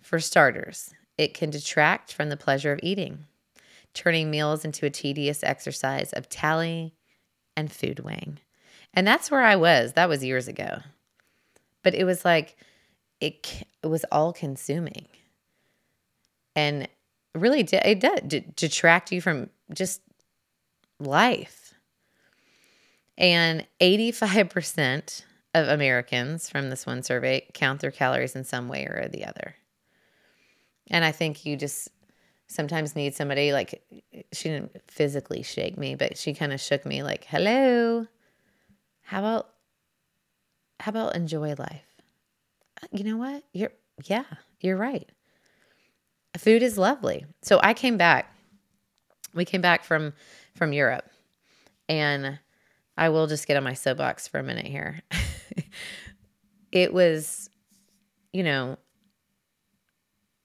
For 0.00 0.18
starters, 0.20 0.94
it 1.18 1.34
can 1.34 1.50
detract 1.50 2.12
from 2.12 2.28
the 2.28 2.36
pleasure 2.36 2.72
of 2.72 2.80
eating, 2.82 3.26
turning 3.92 4.30
meals 4.30 4.64
into 4.64 4.86
a 4.86 4.90
tedious 4.90 5.42
exercise 5.42 6.12
of 6.12 6.28
tally 6.28 6.94
and 7.56 7.70
food 7.70 8.00
weighing. 8.00 8.38
And 8.94 9.06
that's 9.06 9.30
where 9.30 9.42
I 9.42 9.56
was. 9.56 9.92
That 9.92 10.08
was 10.08 10.24
years 10.24 10.48
ago. 10.48 10.78
But 11.82 11.94
it 11.94 12.04
was 12.04 12.24
like, 12.24 12.56
it, 13.20 13.64
it 13.82 13.86
was 13.88 14.04
all 14.10 14.32
consuming 14.32 15.06
and 16.56 16.88
really 17.34 17.62
did, 17.62 17.82
it 17.84 18.00
did 18.00 18.54
detract 18.56 19.12
you 19.12 19.20
from 19.20 19.50
just 19.72 20.00
life 21.00 21.74
and 23.16 23.66
85% 23.80 25.24
of 25.54 25.68
americans 25.68 26.50
from 26.50 26.70
this 26.70 26.86
one 26.86 27.02
survey 27.02 27.46
count 27.54 27.80
their 27.80 27.90
calories 27.90 28.34
in 28.34 28.44
some 28.44 28.68
way 28.68 28.84
or 28.84 29.08
the 29.08 29.24
other 29.24 29.54
and 30.90 31.04
i 31.04 31.12
think 31.12 31.44
you 31.44 31.56
just 31.56 31.88
sometimes 32.46 32.96
need 32.96 33.14
somebody 33.14 33.52
like 33.52 33.82
she 34.32 34.48
didn't 34.48 34.80
physically 34.88 35.42
shake 35.42 35.78
me 35.78 35.94
but 35.94 36.18
she 36.18 36.34
kind 36.34 36.52
of 36.52 36.60
shook 36.60 36.84
me 36.84 37.02
like 37.02 37.24
hello 37.24 38.06
how 39.04 39.20
about 39.20 39.50
how 40.80 40.90
about 40.90 41.14
enjoy 41.16 41.54
life 41.54 41.94
uh, 42.82 42.86
you 42.92 43.04
know 43.04 43.16
what? 43.16 43.44
You're 43.52 43.72
yeah, 44.04 44.24
you're 44.60 44.76
right. 44.76 45.08
Food 46.38 46.62
is 46.62 46.76
lovely. 46.76 47.26
So 47.42 47.60
I 47.62 47.74
came 47.74 47.96
back. 47.96 48.34
We 49.34 49.44
came 49.44 49.60
back 49.60 49.84
from 49.84 50.12
from 50.56 50.72
Europe. 50.72 51.08
And 51.88 52.38
I 52.96 53.08
will 53.10 53.26
just 53.26 53.46
get 53.46 53.56
on 53.56 53.64
my 53.64 53.74
soapbox 53.74 54.26
for 54.28 54.38
a 54.38 54.42
minute 54.42 54.66
here. 54.66 55.02
it 56.72 56.94
was, 56.94 57.50
you 58.32 58.42
know, 58.42 58.78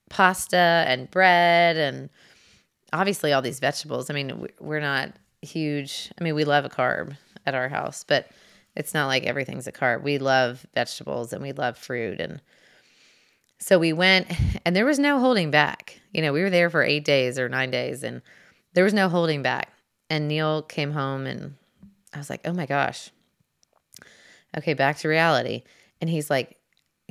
pasta 0.10 0.84
and 0.88 1.10
bread 1.10 1.78
and 1.78 2.10
obviously 2.92 3.32
all 3.32 3.42
these 3.42 3.60
vegetables. 3.60 4.10
I 4.10 4.13
mean, 4.13 4.48
we're 4.60 4.82
not 4.82 5.13
huge. 5.42 6.12
I 6.20 6.24
mean, 6.24 6.36
we 6.36 6.44
love 6.44 6.66
a 6.66 6.70
carb 6.70 7.16
at 7.46 7.56
our 7.56 7.70
house, 7.70 8.04
but 8.04 8.30
it's 8.79 8.93
not 8.93 9.07
like 9.07 9.25
everything's 9.25 9.67
a 9.67 9.74
carb. 9.74 10.03
We 10.03 10.19
love 10.19 10.65
vegetables 10.74 11.33
and 11.33 11.43
we 11.43 11.51
love 11.51 11.77
fruit. 11.77 12.21
And 12.21 12.41
so 13.59 13.77
we 13.77 13.91
went, 13.91 14.31
and 14.65 14.74
there 14.74 14.86
was 14.86 14.98
no 14.98 15.19
holding 15.19 15.51
back. 15.51 16.00
You 16.13 16.21
know, 16.21 16.31
we 16.31 16.41
were 16.41 16.50
there 16.50 16.69
for 16.69 16.81
eight 16.81 17.03
days 17.03 17.38
or 17.38 17.50
nine 17.50 17.71
days, 17.71 18.03
and 18.03 18.21
there 18.74 18.86
was 18.86 18.93
no 18.93 19.09
holding 19.09 19.43
back. 19.43 19.74
And 20.09 20.29
Neil 20.29 20.62
came 20.62 20.91
home, 20.91 21.25
and 21.27 21.55
I 22.13 22.19
was 22.19 22.29
like, 22.29 22.39
oh 22.45 22.53
my 22.53 22.65
gosh. 22.65 23.12
Okay, 24.57 24.74
back 24.74 24.98
to 25.00 25.09
reality. 25.09 25.63
And 26.00 26.09
he's 26.09 26.29
like, 26.29 26.55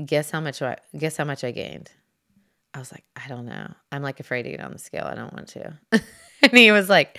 guess 0.03 0.31
how 0.31 0.41
much 0.41 0.63
I 0.63 0.79
guess 0.97 1.19
how 1.19 1.25
much 1.25 1.45
I 1.45 1.51
gained. 1.51 1.91
I 2.73 2.79
was 2.79 2.91
like, 2.91 3.05
I 3.15 3.29
don't 3.29 3.45
know. 3.45 3.75
I'm 3.93 4.03
like 4.03 4.21
afraid 4.21 4.45
to 4.45 4.51
get 4.51 4.61
on 4.61 4.73
the 4.73 4.79
scale. 4.79 5.05
I 5.05 5.15
don't 5.15 5.35
want 5.35 5.49
to. 5.49 5.79
and 6.43 6.53
he 6.53 6.73
was 6.73 6.89
like, 6.89 7.19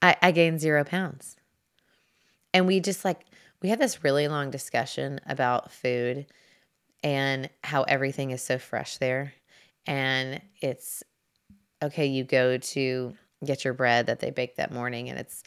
I, 0.00 0.16
I 0.22 0.30
gained 0.30 0.60
zero 0.60 0.84
pounds. 0.84 1.36
And 2.52 2.68
we 2.68 2.78
just 2.78 3.04
like 3.04 3.26
we 3.64 3.70
had 3.70 3.78
this 3.78 4.04
really 4.04 4.28
long 4.28 4.50
discussion 4.50 5.22
about 5.26 5.72
food 5.72 6.26
and 7.02 7.48
how 7.64 7.82
everything 7.84 8.30
is 8.30 8.42
so 8.42 8.58
fresh 8.58 8.98
there. 8.98 9.32
And 9.86 10.42
it's 10.60 11.02
okay, 11.82 12.04
you 12.04 12.24
go 12.24 12.58
to 12.58 13.14
get 13.42 13.64
your 13.64 13.72
bread 13.72 14.04
that 14.06 14.20
they 14.20 14.30
bake 14.30 14.56
that 14.56 14.70
morning 14.70 15.08
and 15.08 15.18
it's 15.18 15.42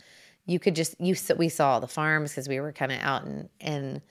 you 0.48 0.58
could 0.58 0.76
just 0.76 1.00
you 1.00 1.16
we 1.38 1.48
saw 1.48 1.80
the 1.80 1.88
farms 1.88 2.32
because 2.32 2.50
we 2.50 2.60
were 2.60 2.72
kind 2.72 2.92
of 2.92 2.98
out 3.02 3.24
in 3.26 3.50
in 3.60 4.02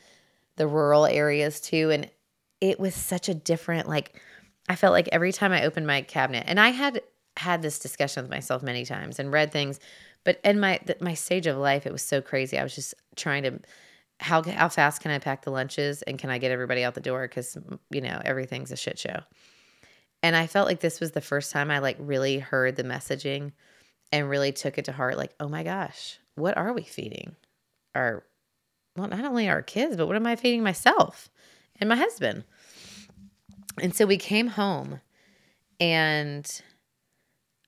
the 0.55 0.69
rural 0.69 1.05
areas 1.05 1.61
too. 1.61 1.91
And 1.91 2.09
it 2.61 2.79
was 2.79 2.95
such 2.95 3.29
a 3.29 3.35
different 3.35 3.89
like 3.89 4.21
I 4.69 4.77
felt 4.77 4.93
like 4.93 5.09
every 5.11 5.33
time 5.33 5.51
I 5.51 5.65
opened 5.65 5.89
my 5.89 6.03
cabinet 6.03 6.45
and 6.47 6.61
I 6.61 6.69
had 6.69 7.03
had 7.37 7.61
this 7.61 7.81
discussion 7.81 8.23
with 8.23 8.31
myself 8.31 8.63
many 8.63 8.85
times 8.85 9.19
and 9.19 9.33
read 9.33 9.51
things 9.51 9.81
but 10.23 10.39
in 10.45 10.61
my 10.61 10.79
my 11.01 11.15
stage 11.15 11.49
of 11.49 11.57
life 11.57 11.87
it 11.87 11.93
was 11.93 12.03
so 12.03 12.21
crazy. 12.21 12.57
I 12.57 12.63
was 12.63 12.77
just 12.77 12.95
trying 13.17 13.43
to 13.43 13.59
how 14.19 14.43
how 14.43 14.69
fast 14.69 15.03
can 15.03 15.11
I 15.11 15.19
pack 15.19 15.43
the 15.43 15.51
lunches 15.51 16.03
and 16.03 16.19
can 16.19 16.31
I 16.31 16.39
get 16.39 16.51
everybody 16.51 16.85
out 16.85 16.95
the 16.95 17.01
door 17.01 17.27
cuz 17.29 17.57
you 17.91 18.01
know 18.01 18.21
everything's 18.25 18.73
a 18.73 18.77
shit 18.77 18.99
show 18.99 19.21
and 20.23 20.35
I 20.35 20.47
felt 20.47 20.67
like 20.67 20.81
this 20.81 21.01
was 21.01 21.13
the 21.13 21.21
first 21.21 21.53
time 21.53 21.71
I 21.71 21.79
like 21.79 21.97
really 22.01 22.39
heard 22.39 22.77
the 22.77 22.85
messaging 22.85 23.53
and 24.13 24.29
really 24.29 24.53
took 24.53 24.79
it 24.79 24.87
to 24.87 24.93
heart 24.93 25.17
like, 25.17 25.33
oh 25.41 25.49
my 25.49 25.63
gosh, 25.63 26.19
what 26.35 26.57
are 26.57 26.73
we 26.73 26.83
feeding? 26.83 27.37
Our 27.95 28.25
well, 28.97 29.09
not 29.09 29.25
only 29.25 29.49
our 29.49 29.63
kids, 29.63 29.97
but 29.97 30.07
what 30.07 30.17
am 30.17 30.27
I 30.27 30.37
feeding 30.37 30.63
myself 30.63 31.29
and 31.79 31.89
my 31.89 31.97
husband? 31.97 32.45
And 33.81 33.95
so 33.95 34.07
we 34.07 34.17
came 34.17 34.49
home 34.49 35.01
and 35.79 36.63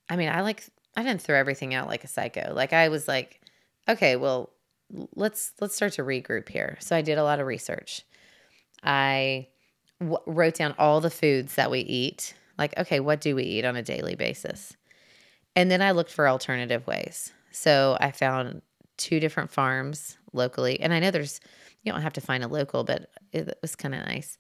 I 0.09 0.17
mean, 0.17 0.31
I 0.31 0.41
like 0.41 0.65
I 0.97 1.03
didn't 1.03 1.23
throw 1.23 1.39
everything 1.39 1.75
out 1.75 1.87
like 1.87 2.05
a 2.05 2.09
psycho. 2.09 2.53
Like 2.55 2.73
I 2.73 2.89
was 2.89 3.07
like, 3.07 3.41
okay, 3.89 4.17
well, 4.17 4.51
let's 5.15 5.53
let's 5.61 5.75
start 5.75 5.93
to 5.95 6.03
regroup 6.03 6.49
here. 6.49 6.77
So 6.81 6.97
I 6.97 7.03
did 7.03 7.19
a 7.19 7.25
lot 7.25 7.41
of 7.41 7.47
research. 7.47 8.03
I 8.83 9.49
w- 10.01 10.19
wrote 10.27 10.55
down 10.55 10.75
all 10.79 11.01
the 11.01 11.11
foods 11.11 11.55
that 11.57 11.71
we 11.71 11.81
eat. 11.81 12.35
Like, 12.59 12.77
okay, 12.79 13.01
what 13.01 13.21
do 13.21 13.35
we 13.35 13.45
eat 13.45 13.65
on 13.65 13.77
a 13.77 13.83
daily 13.83 14.15
basis? 14.15 14.77
And 15.55 15.71
then 15.71 15.83
I 15.83 15.93
looked 15.93 16.13
for 16.13 16.29
alternative 16.29 16.87
ways. 16.87 17.33
So 17.51 17.97
I 18.01 18.11
found 18.11 18.63
two 18.97 19.21
different 19.21 19.51
farms 19.51 20.17
locally. 20.33 20.81
And 20.81 20.93
I 20.93 21.01
know 21.01 21.11
there's, 21.11 21.41
you 21.83 21.93
don't 21.93 22.03
have 22.03 22.13
to 22.15 22.21
find 22.21 22.43
a 22.45 22.49
local, 22.49 22.85
but 22.85 23.11
it 23.33 23.59
was 23.63 23.77
kind 23.77 23.95
of 23.95 24.05
nice. 24.07 24.39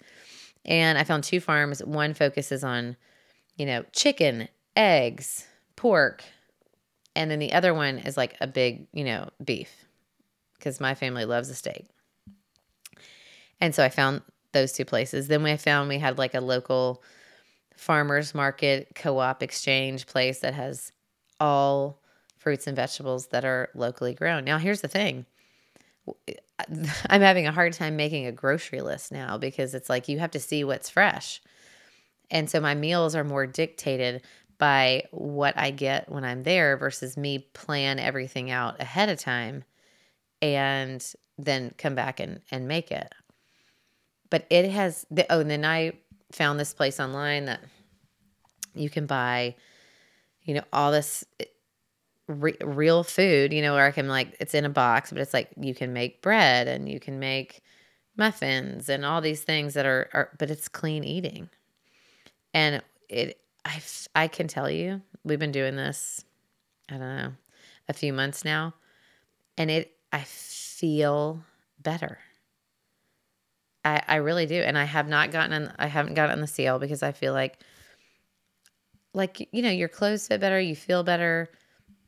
And 0.64 0.98
I 0.98 1.04
found 1.04 1.24
two 1.24 1.40
farms. 1.40 1.82
One 1.84 2.14
focuses 2.14 2.64
on, 2.64 2.96
you 3.56 3.66
know, 3.66 3.84
chicken, 3.92 4.48
eggs, 4.76 5.46
pork. 5.76 6.24
And 7.14 7.30
then 7.30 7.38
the 7.38 7.52
other 7.52 7.72
one 7.72 7.98
is 7.98 8.16
like 8.16 8.36
a 8.40 8.46
big, 8.46 8.86
you 8.92 9.04
know, 9.04 9.30
beef 9.44 9.87
because 10.58 10.80
my 10.80 10.94
family 10.94 11.24
loves 11.24 11.48
a 11.50 11.54
steak. 11.54 11.86
And 13.60 13.74
so 13.74 13.84
I 13.84 13.88
found 13.88 14.22
those 14.52 14.72
two 14.72 14.84
places. 14.84 15.28
Then 15.28 15.42
we 15.42 15.56
found 15.56 15.88
we 15.88 15.98
had 15.98 16.18
like 16.18 16.34
a 16.34 16.40
local 16.40 17.02
farmers 17.76 18.34
market, 18.34 18.88
co 18.94 19.18
op 19.18 19.42
exchange 19.42 20.06
place 20.06 20.40
that 20.40 20.54
has 20.54 20.92
all 21.40 22.02
fruits 22.36 22.66
and 22.66 22.76
vegetables 22.76 23.28
that 23.28 23.44
are 23.44 23.68
locally 23.74 24.14
grown. 24.14 24.44
Now, 24.44 24.58
here's 24.58 24.80
the 24.80 24.88
thing 24.88 25.26
I'm 27.08 27.20
having 27.20 27.46
a 27.46 27.52
hard 27.52 27.72
time 27.72 27.96
making 27.96 28.26
a 28.26 28.32
grocery 28.32 28.80
list 28.80 29.12
now 29.12 29.38
because 29.38 29.74
it's 29.74 29.88
like 29.88 30.08
you 30.08 30.18
have 30.18 30.32
to 30.32 30.40
see 30.40 30.64
what's 30.64 30.90
fresh. 30.90 31.40
And 32.30 32.50
so 32.50 32.60
my 32.60 32.74
meals 32.74 33.14
are 33.14 33.24
more 33.24 33.46
dictated 33.46 34.22
by 34.58 35.04
what 35.12 35.56
I 35.56 35.70
get 35.70 36.10
when 36.10 36.24
I'm 36.24 36.42
there 36.42 36.76
versus 36.76 37.16
me 37.16 37.38
plan 37.38 37.98
everything 37.98 38.50
out 38.50 38.80
ahead 38.80 39.08
of 39.08 39.18
time 39.18 39.64
and 40.40 41.04
then 41.36 41.72
come 41.78 41.94
back 41.94 42.20
and, 42.20 42.40
and 42.50 42.68
make 42.68 42.90
it. 42.90 43.12
But 44.30 44.46
it 44.50 44.70
has, 44.70 45.06
the, 45.10 45.30
oh, 45.32 45.40
and 45.40 45.50
then 45.50 45.64
I 45.64 45.92
found 46.32 46.60
this 46.60 46.74
place 46.74 47.00
online 47.00 47.46
that 47.46 47.60
you 48.74 48.90
can 48.90 49.06
buy 49.06 49.54
you 50.48 50.54
know, 50.54 50.64
all 50.72 50.90
this 50.90 51.26
eh, 51.40 51.44
re- 52.26 52.56
real 52.62 53.04
food, 53.04 53.52
you 53.52 53.60
know, 53.60 53.74
where 53.74 53.84
I 53.84 53.90
can 53.90 54.08
like, 54.08 54.34
it's 54.40 54.54
in 54.54 54.64
a 54.64 54.70
box, 54.70 55.12
but 55.12 55.20
it's 55.20 55.34
like 55.34 55.50
you 55.60 55.74
can 55.74 55.92
make 55.92 56.22
bread 56.22 56.66
and 56.66 56.88
you 56.88 56.98
can 56.98 57.18
make 57.18 57.60
muffins 58.16 58.88
and 58.88 59.04
all 59.04 59.20
these 59.20 59.42
things 59.42 59.74
that 59.74 59.84
are, 59.84 60.08
are 60.14 60.30
but 60.38 60.50
it's 60.50 60.66
clean 60.66 61.04
eating. 61.04 61.50
And 62.54 62.82
it, 63.10 63.38
I, 63.66 63.82
I 64.14 64.26
can 64.26 64.48
tell 64.48 64.70
you, 64.70 65.02
we've 65.22 65.38
been 65.38 65.52
doing 65.52 65.76
this, 65.76 66.24
I 66.88 66.94
don't 66.94 67.16
know, 67.16 67.32
a 67.86 67.92
few 67.92 68.14
months 68.14 68.42
now, 68.42 68.72
and 69.58 69.70
it, 69.70 69.97
I 70.12 70.24
feel 70.24 71.40
better. 71.78 72.18
I, 73.84 74.02
I 74.06 74.16
really 74.16 74.46
do. 74.46 74.60
And 74.60 74.76
I 74.76 74.84
have 74.84 75.08
not 75.08 75.30
gotten, 75.30 75.52
on, 75.52 75.72
I 75.78 75.86
haven't 75.86 76.14
gotten 76.14 76.32
on 76.32 76.40
the 76.40 76.46
seal 76.46 76.78
because 76.78 77.02
I 77.02 77.12
feel 77.12 77.32
like 77.32 77.58
like 79.14 79.48
you 79.52 79.62
know 79.62 79.70
your 79.70 79.88
clothes 79.88 80.28
fit 80.28 80.40
better 80.40 80.60
you 80.60 80.76
feel 80.76 81.02
better 81.02 81.50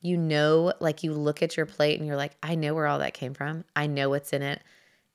you 0.03 0.17
know 0.17 0.73
like 0.81 1.03
you 1.03 1.13
look 1.13 1.43
at 1.43 1.57
your 1.57 1.67
plate 1.67 1.99
and 1.99 2.07
you're 2.07 2.17
like 2.17 2.37
i 2.43 2.55
know 2.55 2.75
where 2.75 2.87
all 2.87 2.99
that 2.99 3.15
came 3.15 3.35
from 3.35 3.65
i 3.75 3.87
know 3.87 4.09
what's 4.09 4.33
in 4.33 4.43
it 4.43 4.63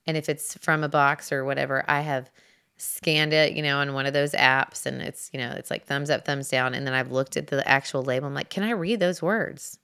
and 0.07 0.17
if 0.17 0.27
it's 0.29 0.55
from 0.57 0.83
a 0.83 0.89
box 0.89 1.31
or 1.31 1.45
whatever 1.45 1.83
i 1.87 2.01
have 2.01 2.29
scanned 2.77 3.33
it 3.33 3.53
you 3.53 3.61
know 3.61 3.77
on 3.77 3.93
one 3.93 4.05
of 4.05 4.13
those 4.13 4.33
apps 4.33 4.85
and 4.85 5.01
it's 5.01 5.29
you 5.31 5.39
know 5.39 5.51
it's 5.51 5.71
like 5.71 5.85
thumbs 5.85 6.09
up 6.09 6.25
thumbs 6.25 6.49
down 6.49 6.73
and 6.73 6.85
then 6.85 6.93
i've 6.93 7.11
looked 7.11 7.37
at 7.37 7.47
the 7.47 7.65
actual 7.67 8.03
label 8.03 8.27
i'm 8.27 8.33
like 8.33 8.49
can 8.49 8.63
i 8.63 8.71
read 8.71 8.99
those 8.99 9.21
words 9.21 9.79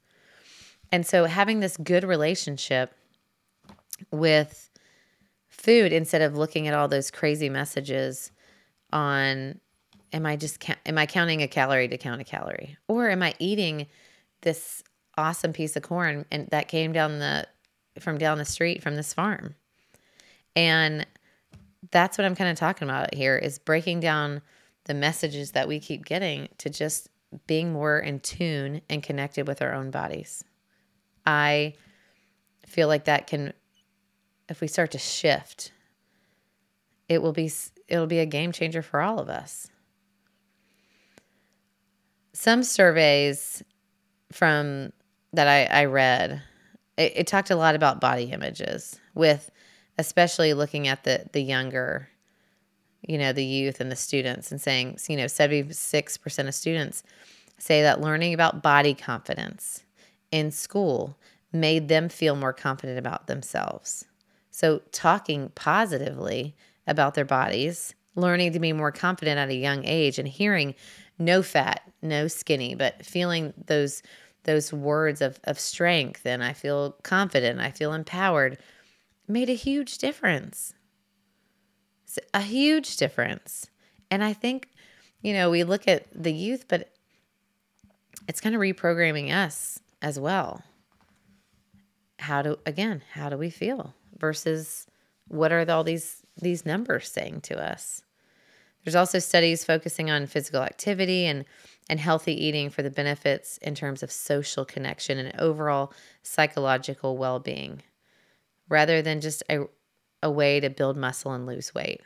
and 0.91 1.05
so 1.05 1.25
having 1.25 1.59
this 1.59 1.77
good 1.77 2.03
relationship 2.03 2.93
with 4.11 4.69
food 5.49 5.93
instead 5.93 6.21
of 6.21 6.35
looking 6.35 6.67
at 6.67 6.73
all 6.73 6.87
those 6.87 7.11
crazy 7.11 7.49
messages 7.49 8.31
on 8.91 9.59
am 10.13 10.25
I 10.25 10.35
just 10.35 10.63
am 10.85 10.97
I 10.97 11.05
counting 11.05 11.41
a 11.41 11.47
calorie 11.47 11.87
to 11.87 11.97
count 11.97 12.21
a 12.21 12.25
calorie, 12.25 12.77
or 12.87 13.09
am 13.09 13.23
I 13.23 13.33
eating 13.39 13.87
this 14.41 14.83
awesome 15.17 15.53
piece 15.53 15.75
of 15.75 15.83
corn 15.83 16.25
and 16.31 16.47
that 16.49 16.67
came 16.67 16.91
down 16.91 17.19
the 17.19 17.47
from 17.99 18.17
down 18.17 18.37
the 18.37 18.45
street 18.45 18.81
from 18.81 18.95
this 18.95 19.13
farm? 19.13 19.55
And 20.55 21.05
that's 21.91 22.17
what 22.17 22.25
I'm 22.25 22.35
kind 22.35 22.49
of 22.49 22.57
talking 22.57 22.87
about 22.87 23.13
here 23.13 23.37
is 23.37 23.59
breaking 23.59 24.01
down 24.01 24.41
the 24.85 24.93
messages 24.93 25.51
that 25.51 25.67
we 25.67 25.79
keep 25.79 26.05
getting 26.05 26.49
to 26.57 26.69
just 26.69 27.09
being 27.47 27.71
more 27.71 27.99
in 27.99 28.19
tune 28.19 28.81
and 28.89 29.01
connected 29.01 29.47
with 29.47 29.61
our 29.61 29.73
own 29.73 29.91
bodies. 29.91 30.43
I 31.25 31.73
feel 32.65 32.87
like 32.87 33.05
that 33.05 33.27
can 33.27 33.53
if 34.49 34.61
we 34.61 34.67
start 34.67 34.91
to 34.91 34.97
shift 34.97 35.71
it 37.11 37.21
will 37.21 37.33
be 37.33 37.51
it'll 37.89 38.07
be 38.07 38.19
a 38.19 38.25
game 38.25 38.53
changer 38.53 38.81
for 38.81 39.01
all 39.01 39.19
of 39.19 39.27
us. 39.27 39.67
Some 42.31 42.63
surveys 42.63 43.61
from 44.31 44.93
that 45.33 45.45
I, 45.45 45.81
I 45.81 45.85
read, 45.85 46.41
it, 46.95 47.11
it, 47.17 47.27
talked 47.27 47.51
a 47.51 47.57
lot 47.57 47.75
about 47.75 47.99
body 47.99 48.31
images, 48.31 48.97
with 49.13 49.51
especially 49.97 50.53
looking 50.53 50.87
at 50.87 51.03
the 51.03 51.25
the 51.33 51.41
younger, 51.41 52.07
you 53.01 53.17
know, 53.17 53.33
the 53.33 53.43
youth 53.43 53.81
and 53.81 53.91
the 53.91 53.97
students, 53.97 54.49
and 54.49 54.61
saying, 54.61 54.97
you 55.09 55.17
know, 55.17 55.27
seventy 55.27 55.73
six 55.73 56.15
percent 56.15 56.47
of 56.47 56.55
students 56.55 57.03
say 57.57 57.81
that 57.81 57.99
learning 57.99 58.33
about 58.33 58.63
body 58.63 58.93
confidence 58.93 59.83
in 60.31 60.51
school 60.51 61.17
made 61.51 61.87
them 61.87 62.09
feel 62.09 62.35
more 62.35 62.53
confident 62.53 62.97
about 62.97 63.27
themselves. 63.27 64.05
So 64.51 64.81
talking 64.91 65.51
positively 65.55 66.55
about 66.87 67.13
their 67.13 67.25
bodies, 67.25 67.93
learning 68.15 68.53
to 68.53 68.59
be 68.59 68.73
more 68.73 68.91
confident 68.91 69.37
at 69.37 69.49
a 69.49 69.55
young 69.55 69.85
age, 69.85 70.19
and 70.19 70.27
hearing 70.27 70.75
no 71.17 71.43
fat, 71.43 71.81
no 72.01 72.27
skinny, 72.27 72.75
but 72.75 73.05
feeling 73.05 73.53
those 73.65 74.01
those 74.43 74.73
words 74.73 75.21
of 75.21 75.39
of 75.43 75.59
strength 75.59 76.25
and 76.25 76.43
I 76.43 76.53
feel 76.53 76.93
confident, 77.03 77.59
I 77.59 77.71
feel 77.71 77.93
empowered 77.93 78.57
made 79.27 79.49
a 79.49 79.53
huge 79.53 79.97
difference. 79.97 80.73
A 82.33 82.41
huge 82.41 82.97
difference. 82.97 83.67
And 84.09 84.21
I 84.23 84.33
think, 84.33 84.67
you 85.21 85.33
know, 85.33 85.49
we 85.49 85.63
look 85.63 85.87
at 85.87 86.07
the 86.13 86.33
youth, 86.33 86.65
but 86.67 86.91
it's 88.27 88.41
kind 88.41 88.53
of 88.53 88.59
reprogramming 88.59 89.31
us 89.31 89.79
as 90.01 90.19
well. 90.19 90.63
How 92.19 92.41
do 92.41 92.57
again, 92.65 93.01
how 93.13 93.29
do 93.29 93.37
we 93.37 93.49
feel 93.49 93.95
versus 94.17 94.85
what 95.27 95.51
are 95.51 95.69
all 95.69 95.83
these 95.83 96.23
these 96.39 96.65
numbers 96.65 97.09
saying 97.09 97.41
to 97.41 97.59
us? 97.61 98.03
There's 98.83 98.95
also 98.95 99.19
studies 99.19 99.63
focusing 99.63 100.09
on 100.09 100.25
physical 100.25 100.61
activity 100.61 101.25
and, 101.25 101.45
and 101.89 101.99
healthy 101.99 102.33
eating 102.33 102.69
for 102.69 102.81
the 102.81 102.89
benefits 102.89 103.57
in 103.59 103.75
terms 103.75 104.01
of 104.01 104.11
social 104.11 104.65
connection 104.65 105.19
and 105.19 105.39
overall 105.39 105.93
psychological 106.23 107.17
well 107.17 107.39
being, 107.39 107.83
rather 108.69 109.01
than 109.01 109.21
just 109.21 109.43
a, 109.49 109.65
a 110.23 110.31
way 110.31 110.59
to 110.59 110.69
build 110.69 110.97
muscle 110.97 111.31
and 111.33 111.45
lose 111.45 111.75
weight. 111.75 112.01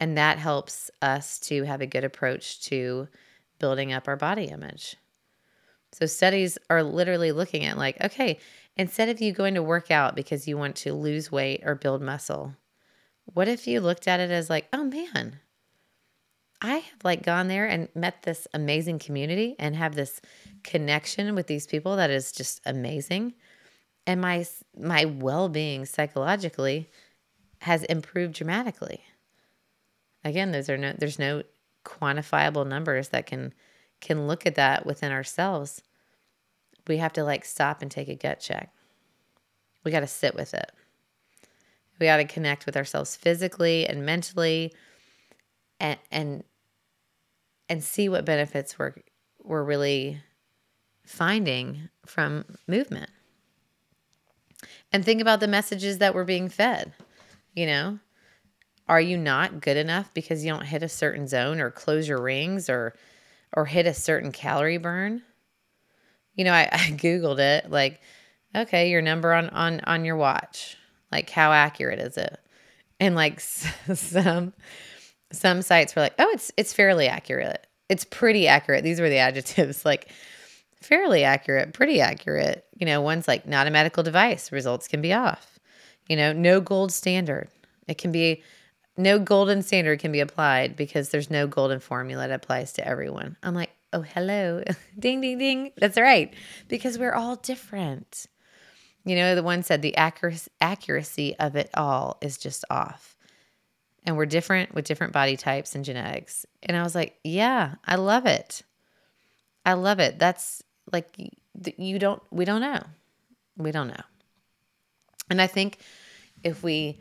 And 0.00 0.18
that 0.18 0.38
helps 0.38 0.90
us 1.00 1.38
to 1.40 1.62
have 1.64 1.80
a 1.80 1.86
good 1.86 2.04
approach 2.04 2.60
to 2.62 3.08
building 3.60 3.92
up 3.92 4.08
our 4.08 4.16
body 4.16 4.46
image. 4.46 4.96
So, 5.94 6.06
studies 6.06 6.58
are 6.68 6.82
literally 6.82 7.32
looking 7.32 7.64
at, 7.64 7.78
like, 7.78 8.00
okay, 8.02 8.38
instead 8.76 9.08
of 9.08 9.20
you 9.20 9.32
going 9.32 9.54
to 9.54 9.62
work 9.62 9.90
out 9.90 10.16
because 10.16 10.48
you 10.48 10.58
want 10.58 10.76
to 10.76 10.92
lose 10.92 11.30
weight 11.30 11.62
or 11.64 11.74
build 11.74 12.02
muscle, 12.02 12.56
what 13.24 13.48
if 13.48 13.66
you 13.66 13.80
looked 13.80 14.08
at 14.08 14.20
it 14.20 14.30
as, 14.30 14.50
like, 14.50 14.66
oh 14.72 14.84
man, 14.84 15.38
I 16.64 16.76
have 16.78 17.04
like 17.04 17.22
gone 17.22 17.48
there 17.48 17.66
and 17.66 17.88
met 17.94 18.22
this 18.22 18.48
amazing 18.54 18.98
community 18.98 19.54
and 19.58 19.76
have 19.76 19.94
this 19.94 20.22
connection 20.62 21.34
with 21.34 21.46
these 21.46 21.66
people 21.66 21.96
that 21.96 22.10
is 22.10 22.32
just 22.32 22.62
amazing. 22.64 23.34
And 24.06 24.20
my 24.20 24.46
my 24.74 25.04
well-being 25.04 25.84
psychologically 25.84 26.90
has 27.60 27.84
improved 27.84 28.34
dramatically. 28.34 29.02
Again, 30.24 30.52
those 30.52 30.70
are 30.70 30.78
no 30.78 30.94
there's 30.96 31.18
no 31.18 31.42
quantifiable 31.84 32.66
numbers 32.66 33.10
that 33.10 33.26
can 33.26 33.52
can 34.00 34.26
look 34.26 34.46
at 34.46 34.54
that 34.56 34.84
within 34.86 35.12
ourselves. 35.12 35.82
We 36.86 36.98
have 36.98 37.12
to 37.14 37.24
like 37.24 37.44
stop 37.44 37.82
and 37.82 37.90
take 37.90 38.08
a 38.08 38.14
gut 38.14 38.40
check. 38.40 38.70
We 39.84 39.90
got 39.90 40.00
to 40.00 40.06
sit 40.06 40.34
with 40.34 40.54
it. 40.54 40.70
We 41.98 42.06
got 42.06 42.16
to 42.18 42.24
connect 42.24 42.66
with 42.66 42.76
ourselves 42.76 43.16
physically 43.16 43.86
and 43.86 44.04
mentally 44.04 44.72
and 45.80 45.98
and 46.10 46.44
and 47.68 47.82
see 47.82 48.08
what 48.08 48.24
benefits 48.24 48.78
we're 48.78 48.94
we're 49.42 49.62
really 49.62 50.20
finding 51.06 51.88
from 52.06 52.44
movement. 52.66 53.10
And 54.92 55.04
think 55.04 55.20
about 55.20 55.40
the 55.40 55.48
messages 55.48 55.98
that 55.98 56.14
we're 56.14 56.24
being 56.24 56.48
fed. 56.48 56.92
You 57.54 57.66
know, 57.66 57.98
are 58.88 59.00
you 59.00 59.16
not 59.16 59.60
good 59.60 59.76
enough 59.76 60.12
because 60.14 60.44
you 60.44 60.52
don't 60.52 60.66
hit 60.66 60.82
a 60.82 60.88
certain 60.88 61.26
zone 61.26 61.60
or 61.60 61.70
close 61.70 62.08
your 62.08 62.20
rings 62.20 62.68
or 62.68 62.94
or 63.56 63.66
hit 63.66 63.86
a 63.86 63.94
certain 63.94 64.32
calorie 64.32 64.78
burn? 64.78 65.22
You 66.34 66.44
know, 66.44 66.52
I, 66.52 66.68
I 66.72 66.90
googled 66.90 67.38
it 67.38 67.70
like 67.70 68.00
okay, 68.54 68.90
your 68.90 69.02
number 69.02 69.32
on 69.32 69.50
on 69.50 69.80
on 69.80 70.04
your 70.04 70.16
watch. 70.16 70.76
Like 71.10 71.30
how 71.30 71.52
accurate 71.52 71.98
is 71.98 72.16
it? 72.16 72.38
And 73.00 73.14
like 73.14 73.40
some 73.94 74.52
some 75.32 75.62
sites 75.62 75.94
were 75.94 76.02
like, 76.02 76.14
"Oh, 76.18 76.30
it's 76.32 76.52
it's 76.56 76.72
fairly 76.72 77.08
accurate. 77.08 77.66
It's 77.88 78.04
pretty 78.04 78.46
accurate." 78.48 78.84
These 78.84 79.00
were 79.00 79.08
the 79.08 79.18
adjectives 79.18 79.84
like 79.84 80.10
fairly 80.80 81.24
accurate, 81.24 81.72
pretty 81.72 82.00
accurate. 82.00 82.64
You 82.76 82.86
know, 82.86 83.00
one's 83.00 83.26
like 83.28 83.46
not 83.46 83.66
a 83.66 83.70
medical 83.70 84.02
device, 84.02 84.52
results 84.52 84.88
can 84.88 85.00
be 85.00 85.12
off. 85.12 85.58
You 86.08 86.16
know, 86.16 86.32
no 86.32 86.60
gold 86.60 86.92
standard. 86.92 87.48
It 87.88 87.98
can 87.98 88.12
be 88.12 88.42
no 88.96 89.18
golden 89.18 89.62
standard 89.62 90.00
can 90.00 90.12
be 90.12 90.20
applied 90.20 90.76
because 90.76 91.08
there's 91.08 91.30
no 91.30 91.46
golden 91.46 91.80
formula 91.80 92.28
that 92.28 92.34
applies 92.34 92.72
to 92.74 92.86
everyone. 92.86 93.36
I'm 93.42 93.54
like, 93.54 93.70
"Oh, 93.92 94.02
hello. 94.02 94.62
ding 94.98 95.20
ding 95.20 95.38
ding." 95.38 95.72
That's 95.76 95.98
right. 95.98 96.32
Because 96.68 96.98
we're 96.98 97.14
all 97.14 97.36
different. 97.36 98.26
You 99.04 99.16
know, 99.16 99.34
the 99.34 99.42
one 99.42 99.62
said 99.62 99.82
the 99.82 99.96
accuracy 99.96 101.36
of 101.38 101.56
it 101.56 101.70
all 101.74 102.18
is 102.22 102.38
just 102.38 102.64
off. 102.70 103.16
And 104.06 104.16
we're 104.16 104.26
different 104.26 104.74
with 104.74 104.86
different 104.86 105.12
body 105.12 105.36
types 105.36 105.74
and 105.74 105.84
genetics. 105.84 106.46
And 106.62 106.76
I 106.76 106.82
was 106.82 106.94
like, 106.94 107.18
"Yeah, 107.24 107.74
I 107.84 107.96
love 107.96 108.26
it. 108.26 108.62
I 109.66 109.74
love 109.74 109.98
it. 109.98 110.18
That's 110.18 110.62
like 110.92 111.08
you 111.76 111.98
don't 111.98 112.22
we 112.30 112.44
don't 112.44 112.60
know. 112.60 112.82
We 113.56 113.72
don't 113.72 113.88
know." 113.88 114.02
And 115.30 115.40
I 115.40 115.46
think 115.46 115.78
if 116.42 116.62
we 116.62 117.00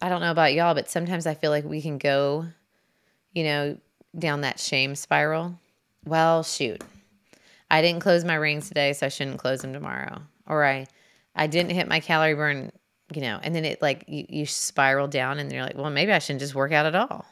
I 0.00 0.08
don't 0.08 0.20
know 0.20 0.30
about 0.30 0.54
y'all, 0.54 0.74
but 0.74 0.88
sometimes 0.88 1.26
I 1.26 1.34
feel 1.34 1.50
like 1.50 1.64
we 1.64 1.82
can 1.82 1.98
go, 1.98 2.46
you 3.32 3.44
know, 3.44 3.78
down 4.16 4.42
that 4.42 4.60
shame 4.60 4.94
spiral. 4.94 5.58
Well, 6.04 6.42
shoot. 6.42 6.82
I 7.70 7.82
didn't 7.82 8.00
close 8.00 8.24
my 8.24 8.34
rings 8.34 8.68
today, 8.68 8.92
so 8.92 9.06
I 9.06 9.08
shouldn't 9.08 9.38
close 9.38 9.60
them 9.60 9.72
tomorrow. 9.72 10.22
Or 10.46 10.64
I 10.64 10.86
I 11.34 11.46
didn't 11.46 11.72
hit 11.72 11.88
my 11.88 12.00
calorie 12.00 12.34
burn, 12.34 12.72
you 13.12 13.20
know, 13.20 13.38
and 13.42 13.54
then 13.54 13.64
it 13.64 13.82
like 13.82 14.04
you, 14.08 14.24
you 14.28 14.46
spiral 14.46 15.08
down 15.08 15.38
and 15.38 15.52
you're 15.52 15.62
like, 15.62 15.76
well, 15.76 15.90
maybe 15.90 16.12
I 16.12 16.18
shouldn't 16.18 16.40
just 16.40 16.54
work 16.54 16.72
out 16.72 16.86
at 16.86 16.94
all. 16.94 17.26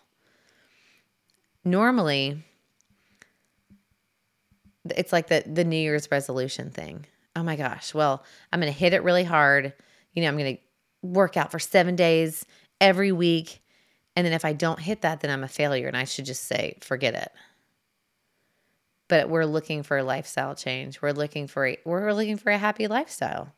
Normally, 1.64 2.42
it's 4.90 5.12
like 5.12 5.28
the 5.28 5.42
the 5.46 5.64
New 5.64 5.76
Year's 5.76 6.10
resolution 6.10 6.70
thing. 6.70 7.06
Oh 7.34 7.42
my 7.42 7.56
gosh. 7.56 7.94
Well, 7.94 8.24
I'm 8.52 8.60
going 8.60 8.72
to 8.72 8.78
hit 8.78 8.92
it 8.94 9.02
really 9.02 9.24
hard. 9.24 9.72
You 10.12 10.22
know, 10.22 10.28
I'm 10.28 10.38
going 10.38 10.56
to 10.56 10.62
work 11.06 11.36
out 11.36 11.50
for 11.50 11.58
seven 11.58 11.96
days 11.96 12.44
every 12.80 13.12
week. 13.12 13.62
And 14.14 14.24
then 14.26 14.32
if 14.32 14.44
I 14.44 14.52
don't 14.52 14.80
hit 14.80 15.02
that, 15.02 15.20
then 15.20 15.30
I'm 15.30 15.44
a 15.44 15.48
failure 15.48 15.88
and 15.88 15.96
I 15.96 16.04
should 16.04 16.24
just 16.24 16.44
say, 16.44 16.78
forget 16.80 17.14
it. 17.14 17.32
But 19.08 19.28
we're 19.28 19.44
looking 19.44 19.82
for 19.82 19.98
a 19.98 20.02
lifestyle 20.02 20.54
change. 20.54 21.00
We're 21.00 21.12
looking 21.12 21.46
for 21.46 21.66
a 21.66 21.78
we're 21.84 22.12
looking 22.12 22.36
for 22.36 22.50
a 22.50 22.58
happy 22.58 22.88
lifestyle. 22.88 23.52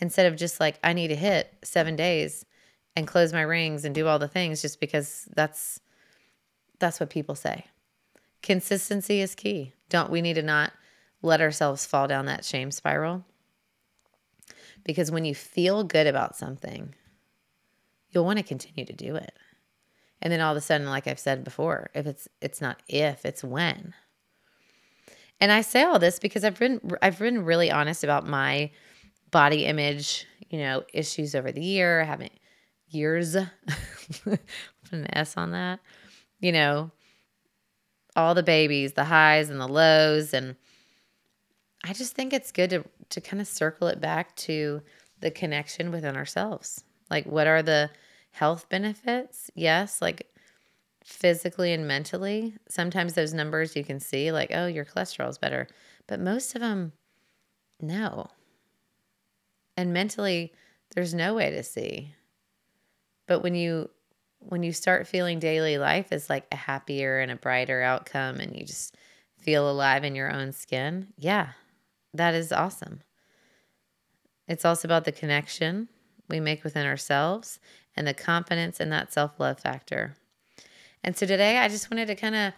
Instead 0.00 0.26
of 0.26 0.36
just 0.36 0.60
like, 0.60 0.78
I 0.82 0.92
need 0.92 1.08
to 1.08 1.16
hit 1.16 1.52
seven 1.62 1.96
days 1.96 2.44
and 2.96 3.06
close 3.06 3.32
my 3.32 3.42
rings 3.42 3.84
and 3.84 3.94
do 3.94 4.06
all 4.06 4.18
the 4.18 4.28
things 4.28 4.62
just 4.62 4.80
because 4.80 5.28
that's 5.34 5.80
that's 6.78 7.00
what 7.00 7.10
people 7.10 7.34
say. 7.34 7.66
Consistency 8.42 9.20
is 9.20 9.34
key. 9.34 9.72
Don't 9.88 10.10
we 10.10 10.22
need 10.22 10.34
to 10.34 10.42
not 10.42 10.72
let 11.22 11.40
ourselves 11.40 11.86
fall 11.86 12.08
down 12.08 12.26
that 12.26 12.44
shame 12.44 12.70
spiral? 12.70 13.24
Because 14.84 15.10
when 15.10 15.24
you 15.24 15.34
feel 15.34 15.84
good 15.84 16.06
about 16.06 16.36
something, 16.36 16.94
you'll 18.10 18.24
want 18.24 18.38
to 18.38 18.44
continue 18.44 18.84
to 18.84 18.92
do 18.92 19.16
it. 19.16 19.32
And 20.22 20.32
then 20.32 20.40
all 20.40 20.52
of 20.52 20.56
a 20.56 20.60
sudden, 20.60 20.88
like 20.88 21.06
I've 21.06 21.18
said 21.18 21.44
before, 21.44 21.90
if 21.94 22.06
it's 22.06 22.28
it's 22.40 22.60
not 22.60 22.82
if, 22.88 23.24
it's 23.24 23.42
when. 23.42 23.94
And 25.40 25.50
I 25.50 25.62
say 25.62 25.82
all 25.82 25.98
this 25.98 26.18
because 26.18 26.44
I've 26.44 26.58
been 26.58 26.80
I've 27.00 27.18
been 27.18 27.44
really 27.44 27.70
honest 27.70 28.04
about 28.04 28.26
my 28.26 28.70
body 29.30 29.64
image, 29.64 30.26
you 30.50 30.58
know, 30.58 30.84
issues 30.92 31.34
over 31.34 31.52
the 31.52 31.62
year, 31.62 32.04
having 32.04 32.30
years 32.88 33.34
put 34.24 34.40
an 34.92 35.06
S 35.14 35.36
on 35.36 35.52
that. 35.52 35.80
You 36.40 36.52
know, 36.52 36.90
all 38.16 38.34
the 38.34 38.42
babies, 38.42 38.92
the 38.92 39.04
highs 39.04 39.48
and 39.48 39.60
the 39.60 39.68
lows 39.68 40.34
and 40.34 40.56
I 41.82 41.92
just 41.92 42.14
think 42.14 42.32
it's 42.32 42.52
good 42.52 42.70
to 42.70 42.84
to 43.10 43.20
kind 43.20 43.40
of 43.40 43.48
circle 43.48 43.88
it 43.88 44.00
back 44.00 44.36
to 44.36 44.82
the 45.20 45.30
connection 45.30 45.90
within 45.90 46.16
ourselves. 46.16 46.84
Like 47.10 47.26
what 47.26 47.46
are 47.46 47.62
the 47.62 47.90
health 48.32 48.68
benefits? 48.68 49.50
Yes, 49.54 50.00
like 50.00 50.26
physically 51.04 51.72
and 51.72 51.88
mentally. 51.88 52.54
Sometimes 52.68 53.14
those 53.14 53.34
numbers 53.34 53.74
you 53.74 53.84
can 53.84 54.00
see 54.00 54.32
like, 54.32 54.50
oh, 54.54 54.66
your 54.66 54.84
cholesterol 54.84 55.30
is 55.30 55.38
better, 55.38 55.66
but 56.06 56.20
most 56.20 56.54
of 56.54 56.60
them 56.60 56.92
no. 57.80 58.28
And 59.76 59.92
mentally 59.92 60.52
there's 60.94 61.14
no 61.14 61.34
way 61.34 61.50
to 61.50 61.62
see. 61.62 62.14
But 63.26 63.40
when 63.40 63.54
you 63.54 63.90
when 64.40 64.62
you 64.62 64.72
start 64.72 65.06
feeling 65.06 65.38
daily 65.38 65.78
life 65.78 66.12
is 66.12 66.30
like 66.30 66.46
a 66.50 66.56
happier 66.56 67.20
and 67.20 67.30
a 67.30 67.36
brighter 67.36 67.82
outcome 67.82 68.40
and 68.40 68.56
you 68.56 68.64
just 68.64 68.96
feel 69.38 69.70
alive 69.70 70.04
in 70.04 70.14
your 70.14 70.32
own 70.32 70.52
skin, 70.52 71.08
yeah, 71.16 71.50
that 72.14 72.34
is 72.34 72.52
awesome. 72.52 73.00
It's 74.48 74.64
also 74.64 74.88
about 74.88 75.04
the 75.04 75.12
connection 75.12 75.88
we 76.28 76.40
make 76.40 76.64
within 76.64 76.86
ourselves 76.86 77.60
and 77.96 78.06
the 78.06 78.14
confidence 78.14 78.80
in 78.80 78.90
that 78.90 79.12
self 79.12 79.38
love 79.38 79.60
factor. 79.60 80.16
And 81.02 81.16
so 81.16 81.26
today 81.26 81.58
I 81.58 81.68
just 81.68 81.90
wanted 81.90 82.06
to 82.06 82.14
kind 82.14 82.34
of 82.34 82.52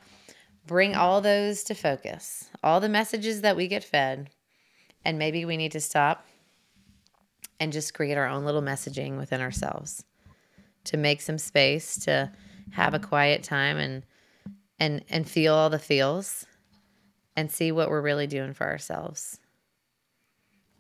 bring 0.67 0.95
all 0.95 1.21
those 1.21 1.65
to 1.65 1.75
focus, 1.75 2.49
all 2.63 2.81
the 2.81 2.89
messages 2.89 3.41
that 3.43 3.57
we 3.57 3.69
get 3.69 3.85
fed. 3.85 4.31
And 5.05 5.19
maybe 5.19 5.45
we 5.45 5.57
need 5.57 5.73
to 5.73 5.81
stop 5.81 6.25
and 7.59 7.73
just 7.73 7.95
create 7.95 8.17
our 8.17 8.29
own 8.29 8.45
little 8.45 8.63
messaging 8.63 9.19
within 9.19 9.41
ourselves 9.41 10.05
to 10.85 10.97
make 10.97 11.21
some 11.21 11.39
space 11.39 11.97
to 12.05 12.31
have 12.71 12.95
a 12.95 12.99
quiet 12.99 13.43
time 13.43 13.77
and 13.77 14.03
and 14.79 15.05
and 15.11 15.29
feel 15.29 15.55
all 15.55 15.71
the 15.71 15.79
feels 15.79 16.47
and 17.37 17.51
see 17.51 17.71
what 17.73 17.89
we're 17.89 18.01
really 18.01 18.27
doing 18.27 18.53
for 18.53 18.67
ourselves. 18.67 19.39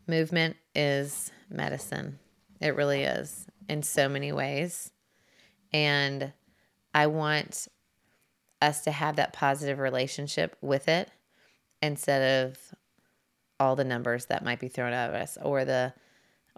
Movement 0.06 0.56
is 0.74 1.30
medicine. 1.48 2.18
It 2.60 2.74
really 2.74 3.02
is 3.02 3.46
in 3.68 3.82
so 3.82 4.08
many 4.08 4.32
ways. 4.32 4.90
And 5.72 6.32
I 6.94 7.06
want 7.06 7.68
us 8.60 8.82
to 8.82 8.90
have 8.90 9.16
that 9.16 9.32
positive 9.32 9.78
relationship 9.78 10.56
with 10.60 10.88
it 10.88 11.10
instead 11.80 12.46
of 12.46 12.58
all 13.58 13.76
the 13.76 13.84
numbers 13.84 14.26
that 14.26 14.44
might 14.44 14.60
be 14.60 14.68
thrown 14.68 14.92
at 14.92 15.14
us 15.14 15.38
or 15.42 15.64
the 15.64 15.92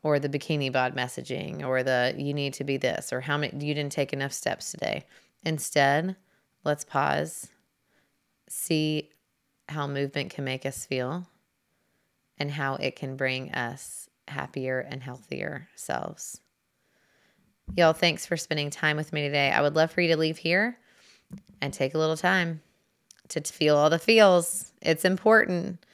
or 0.03 0.19
the 0.19 0.29
bikini 0.29 0.71
bod 0.71 0.95
messaging 0.95 1.65
or 1.65 1.83
the 1.83 2.15
you 2.17 2.35
need 2.35 2.53
to 2.53 2.65
be 2.65 2.77
this 2.77 3.13
or 3.13 3.23
how 3.23 3.39
many 3.39 3.65
you 3.65 3.75
didn't 3.75 3.93
take 3.93 4.13
enough 4.13 4.33
steps 4.33 4.71
today. 4.71 5.05
Instead, 5.45 6.17
let's 6.63 6.85
pause, 6.85 7.49
see 8.49 9.11
how 9.69 9.87
movement 9.87 10.31
can 10.31 10.45
make 10.45 10.67
us 10.67 10.85
feel 10.85 11.27
and 12.39 12.51
how 12.51 12.75
it 12.77 12.97
can 12.97 13.17
bring 13.17 13.53
us 13.53 14.09
happier 14.29 14.81
and 14.81 15.03
healthier 15.03 15.69
selves. 15.75 16.41
Y'all, 17.77 17.93
thanks 17.93 18.27
for 18.27 18.37
spending 18.37 18.71
time 18.71 18.97
with 18.97 19.13
me 19.13 19.23
today. 19.23 19.51
I 19.51 19.63
would 19.63 19.75
love 19.75 19.91
for 19.91 20.01
you 20.01 20.09
to 20.09 20.17
leave 20.17 20.39
here 20.39 20.79
and 21.61 21.73
take 21.73 21.95
a 21.95 21.99
little 21.99 22.17
time 22.17 22.61
to 23.29 23.41
feel 23.41 23.77
all 23.77 23.91
the 23.91 23.99
feels. 23.99 24.73
It's 24.83 25.05
important. 25.05 25.85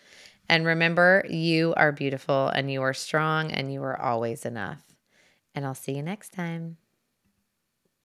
And 0.48 0.66
remember, 0.66 1.24
you 1.28 1.74
are 1.76 1.92
beautiful 1.92 2.48
and 2.48 2.70
you 2.70 2.82
are 2.82 2.94
strong 2.94 3.52
and 3.52 3.72
you 3.72 3.82
are 3.82 4.00
always 4.00 4.44
enough. 4.44 4.82
And 5.54 5.64
I'll 5.64 5.74
see 5.74 5.92
you 5.92 6.02
next 6.02 6.32
time. 6.32 6.76